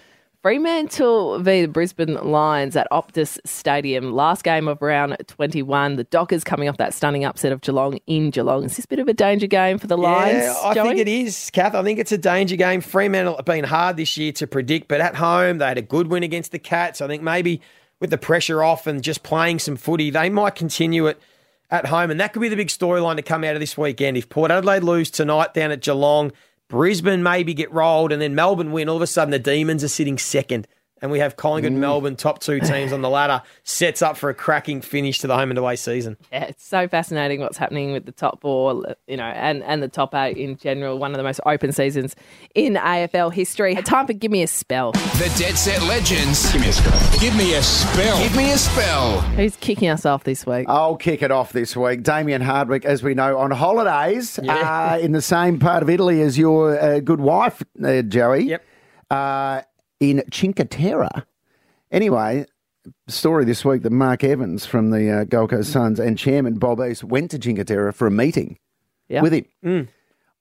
[0.40, 4.12] Fremantle v the Brisbane Lions at Optus Stadium.
[4.12, 5.96] Last game of round 21.
[5.96, 8.62] The Dockers coming off that stunning upset of Geelong in Geelong.
[8.64, 10.44] Is this a bit of a danger game for the Lions?
[10.44, 10.88] Yeah, I Joey?
[10.90, 11.74] think it is, Kath.
[11.74, 12.80] I think it's a danger game.
[12.80, 16.06] Fremantle have been hard this year to predict, but at home they had a good
[16.06, 17.00] win against the Cats.
[17.00, 17.60] I think maybe
[17.98, 21.20] with the pressure off and just playing some footy, they might continue it
[21.68, 24.16] at home, and that could be the big storyline to come out of this weekend.
[24.16, 26.30] If Port Adelaide lose tonight down at Geelong,
[26.68, 28.88] Brisbane maybe get rolled, and then Melbourne win.
[28.88, 30.68] All of a sudden, the Demons are sitting second.
[31.00, 34.30] And we have Collingwood and Melbourne, top two teams on the ladder, sets up for
[34.30, 36.16] a cracking finish to the home and away season.
[36.32, 39.88] Yeah, it's so fascinating what's happening with the top four, you know, and, and the
[39.88, 40.98] top eight in general.
[40.98, 42.16] One of the most open seasons
[42.54, 43.74] in AFL history.
[43.76, 44.92] Time for Give Me a Spell.
[44.92, 46.52] The Dead Set Legends.
[46.52, 47.20] Give me a spell.
[47.20, 48.18] Give me a spell.
[48.22, 49.20] Give me a spell.
[49.20, 50.66] Who's kicking us off this week?
[50.68, 52.02] I'll kick it off this week.
[52.02, 54.92] Damien Hardwick, as we know, on holidays Yeah.
[54.94, 58.44] uh, in the same part of Italy as your uh, good wife, uh, Joey.
[58.44, 58.64] Yep.
[59.10, 59.62] Uh,
[60.00, 61.08] in Cinque Terre.
[61.90, 62.46] Anyway,
[63.06, 66.80] story this week that Mark Evans from the uh, Gold Coast Suns and chairman Bob
[66.80, 68.58] East went to Cinque Terre for a meeting
[69.08, 69.22] Yeah.
[69.22, 69.44] with him.
[69.64, 69.88] Mm.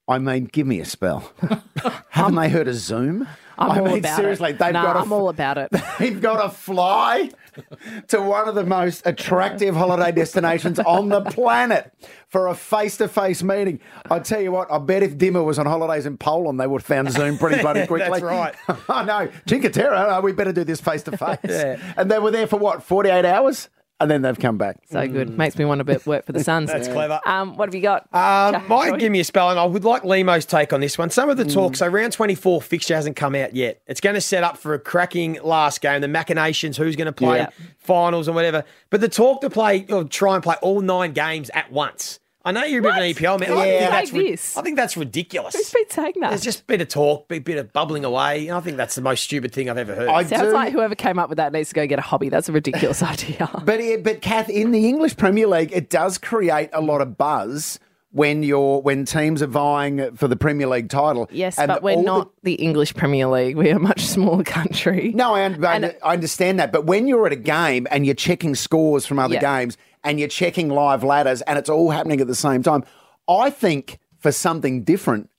[0.09, 1.31] I mean, give me a spell.
[2.09, 3.27] Haven't they heard of Zoom?
[3.57, 4.59] I'm I all mean, about seriously, it.
[4.59, 5.69] they've Nah, got to I'm all about it.
[5.99, 7.31] They've got to fly
[8.07, 11.93] to one of the most attractive holiday destinations on the planet
[12.29, 13.79] for a face-to-face meeting.
[14.09, 16.81] I tell you what, I bet if Dimmer was on holidays in Poland, they would
[16.81, 18.19] have found Zoom pretty bloody quickly.
[18.19, 18.55] That's right.
[18.89, 19.29] I know.
[19.47, 21.39] Cinque Terre, uh, we better do this face-to-face.
[21.43, 21.93] Yeah.
[21.95, 23.69] And they were there for what, 48 hours?
[23.99, 24.77] And then they've come back.
[24.91, 25.35] So good.
[25.37, 26.69] Makes me want to be- work for the Suns.
[26.71, 27.19] That's clever.
[27.25, 28.07] Um, what have you got?
[28.13, 31.09] Um, might give me a spell, and I would like Lehmo's take on this one.
[31.09, 33.81] Some of the talk, so round 24 fixture hasn't come out yet.
[33.87, 37.11] It's going to set up for a cracking last game, the machinations, who's going to
[37.11, 37.49] play Yeah.
[37.79, 38.63] finals and whatever.
[38.91, 42.19] But the talk to play, or try and play all nine games at once.
[42.47, 43.51] I know you're a bit of an EPL man.
[43.51, 44.57] I, Who think said that's ri- this?
[44.57, 45.53] I think that's ridiculous.
[45.55, 46.29] Who's been saying that?
[46.29, 48.49] There's just a bit of talk, a bit of bubbling away.
[48.49, 50.07] I think that's the most stupid thing I've ever heard.
[50.09, 52.29] I Sounds do- like whoever came up with that needs to go get a hobby.
[52.29, 53.49] That's a ridiculous idea.
[53.65, 57.17] But it, but Kath, in the English Premier League, it does create a lot of
[57.17, 57.79] buzz
[58.11, 61.27] when you're when teams are vying for the Premier League title.
[61.31, 63.57] Yes, And but we're all the- not the English Premier League.
[63.57, 65.11] We're a much smaller country.
[65.13, 66.71] No, I, un- I I understand that.
[66.71, 69.41] But when you're at a game and you're checking scores from other Yeah.
[69.41, 72.83] games and you're checking live ladders and it's all happening at the same time,
[73.27, 75.29] I think for something different,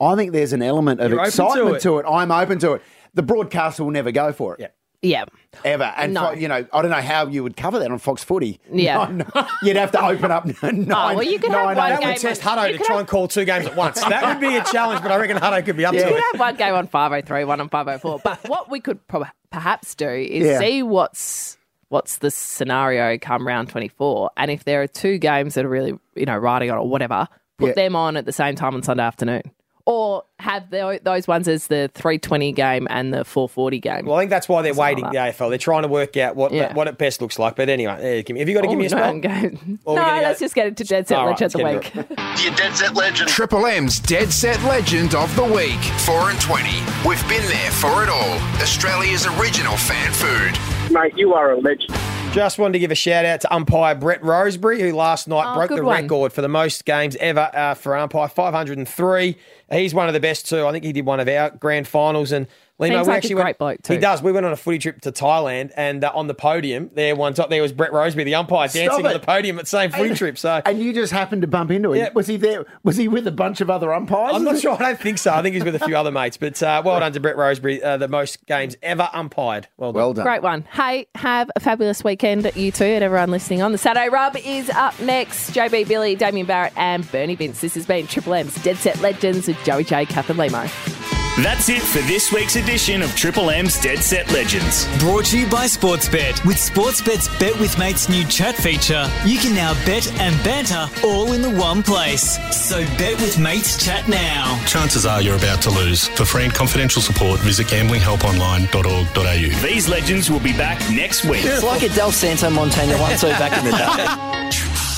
[0.00, 1.80] I think there's an element of You're open to excitement it.
[1.82, 2.06] to it.
[2.08, 2.82] I'm open to it.
[3.14, 4.60] The broadcaster will never go for it.
[4.60, 4.68] Yeah.
[5.04, 5.24] Yeah.
[5.64, 5.92] Ever.
[5.96, 6.28] And, No.
[6.28, 8.60] Fo- you know, I don't know how you would cover that on Fox Footy.
[8.72, 9.04] Yeah.
[9.10, 9.46] No, no.
[9.64, 10.86] You'd have to open up nine.
[10.92, 12.72] Oh, well, you could have nine one eight- that game would test on- Huddo you
[12.72, 14.00] to could try have- and call two games at once.
[14.00, 16.04] That would be a challenge, but I reckon Huddo could be up Yeah.
[16.04, 16.18] to You it.
[16.20, 18.20] could have one game on 503, one on 504.
[18.22, 20.58] But what we could pro- perhaps do is Yeah.
[20.60, 21.58] see what's
[21.92, 24.30] what's the scenario come round 24.
[24.36, 27.28] And if there are two games that are really, you know, riding on or whatever,
[27.58, 27.74] put Yeah.
[27.74, 29.42] them on at the same time on Sunday afternoon.
[29.84, 34.06] Or have the, those ones as the 320 game and the 440 game.
[34.06, 35.48] Well, I think that's why they're Something waiting like the AFL.
[35.50, 36.72] They're trying to work out what Yeah.
[36.72, 37.56] what it best looks like.
[37.56, 39.14] But anyway, there, give me- have you got to give oh, me a Oh, spell?
[39.14, 41.66] no, no, we're go- let's just get into Dead Set All right, Legend of the
[41.66, 42.08] week.
[42.16, 43.28] get Your Dead Set Legend.
[43.28, 45.80] Triple M's Dead Set Legend of the Week.
[46.06, 46.70] 4 and 20.
[47.06, 48.38] We've been there for it all.
[48.62, 50.56] Australia's original fan food.
[50.92, 51.96] Mate, you are a legend.
[52.32, 55.54] Just wanted to give a shout out to umpire Brett Rosebury, who last night Oh,
[55.54, 56.02] broke the one.
[56.02, 59.36] record for the most games ever uh, for umpire, 503.
[59.70, 60.66] He's one of the best too.
[60.66, 62.32] I think he did one of our grand finals.
[62.32, 62.46] And
[62.82, 63.92] Lehmo, Seems we like a actually great went, bloke too.
[63.94, 64.22] He does.
[64.22, 67.34] We went on a footy trip to Thailand, and uh, on the podium there, one
[67.34, 69.90] top there was Brett Rosebury, the umpire, Stop dancing on the podium at the same
[69.90, 70.36] footy trip.
[70.38, 71.98] So And you just happened to bump into him.
[71.98, 72.10] Yeah.
[72.14, 72.64] Was he there?
[72.82, 74.34] Was he with a bunch of other umpires?
[74.34, 74.74] I'm not sure.
[74.74, 75.32] I don't think so.
[75.32, 76.36] I think he's with a few other mates.
[76.36, 79.68] But uh, well done to Brett Rosebury, uh, the most games ever umpired.
[79.76, 79.96] Well done.
[80.00, 80.24] Well done.
[80.24, 80.62] Great one.
[80.72, 83.72] Hey, have a fabulous weekend, you two, and everyone listening on.
[83.72, 85.50] The Saturday Rub is up next.
[85.52, 87.60] JB Billy, Damien Barrett, and Bernie Vince.
[87.60, 91.01] This has been Triple M's Dead Set Legends with Joey J, Kath and Lehmo.
[91.40, 94.86] That's it for this week's edition of Triple M's Dead Set Legends.
[94.98, 96.44] Brought to you by Sportsbet.
[96.44, 101.32] With Sportsbet's Bet with Mates new chat feature, you can now bet and banter all
[101.32, 102.36] in the one place.
[102.54, 104.62] So bet with Mates chat now.
[104.66, 106.06] Chances are you're about to lose.
[106.08, 109.66] For free and confidential support, visit gamblinghelponline.org.au.
[109.66, 111.46] These legends will be back next week.
[111.46, 114.82] It's like a Del Santo Montana one two back in the day.